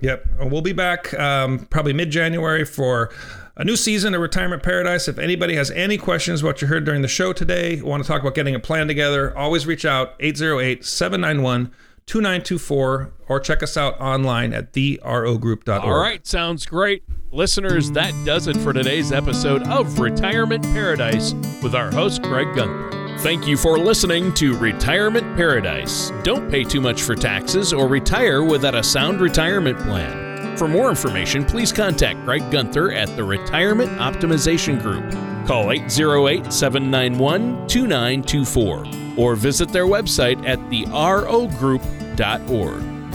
Yep, 0.00 0.26
we'll 0.40 0.62
be 0.62 0.72
back 0.72 1.14
um, 1.14 1.60
probably 1.70 1.92
mid 1.92 2.10
January 2.10 2.64
for 2.64 3.10
a 3.58 3.64
new 3.64 3.76
season 3.76 4.14
of 4.14 4.20
Retirement 4.20 4.62
Paradise. 4.62 5.08
If 5.08 5.18
anybody 5.18 5.56
has 5.56 5.70
any 5.72 5.98
questions 5.98 6.40
about 6.40 6.48
what 6.48 6.62
you 6.62 6.68
heard 6.68 6.84
during 6.84 7.02
the 7.02 7.08
show 7.08 7.32
today, 7.32 7.82
want 7.82 8.02
to 8.02 8.06
talk 8.06 8.22
about 8.22 8.36
getting 8.36 8.54
a 8.54 8.60
plan 8.60 8.86
together, 8.86 9.36
always 9.36 9.66
reach 9.66 9.84
out 9.84 10.14
808 10.20 10.84
791 10.84 11.72
2924 12.06 13.12
or 13.28 13.40
check 13.40 13.62
us 13.62 13.76
out 13.76 14.00
online 14.00 14.54
at 14.54 14.72
therogroup.org. 14.72 15.82
All 15.82 16.00
right, 16.00 16.26
sounds 16.26 16.64
great. 16.64 17.02
Listeners, 17.32 17.90
that 17.90 18.14
does 18.24 18.46
it 18.46 18.56
for 18.56 18.72
today's 18.72 19.12
episode 19.12 19.62
of 19.64 19.98
Retirement 19.98 20.62
Paradise 20.62 21.34
with 21.62 21.74
our 21.74 21.90
host, 21.90 22.22
Greg 22.22 22.54
Gunther. 22.54 23.18
Thank 23.18 23.46
you 23.46 23.56
for 23.56 23.78
listening 23.78 24.32
to 24.34 24.56
Retirement 24.56 25.36
Paradise. 25.36 26.12
Don't 26.22 26.48
pay 26.48 26.62
too 26.62 26.80
much 26.80 27.02
for 27.02 27.16
taxes 27.16 27.72
or 27.72 27.88
retire 27.88 28.42
without 28.44 28.76
a 28.76 28.82
sound 28.82 29.20
retirement 29.20 29.78
plan. 29.80 30.27
For 30.58 30.66
more 30.66 30.90
information, 30.90 31.44
please 31.44 31.70
contact 31.70 32.24
Greg 32.24 32.50
Gunther 32.50 32.90
at 32.90 33.14
the 33.14 33.22
Retirement 33.22 33.92
Optimization 33.92 34.82
Group. 34.82 35.08
Call 35.46 35.70
808 35.70 36.52
791 36.52 37.68
2924 37.68 38.84
or 39.16 39.36
visit 39.36 39.68
their 39.68 39.86
website 39.86 40.44
at 40.44 40.58
therogroup.org. 40.58 42.87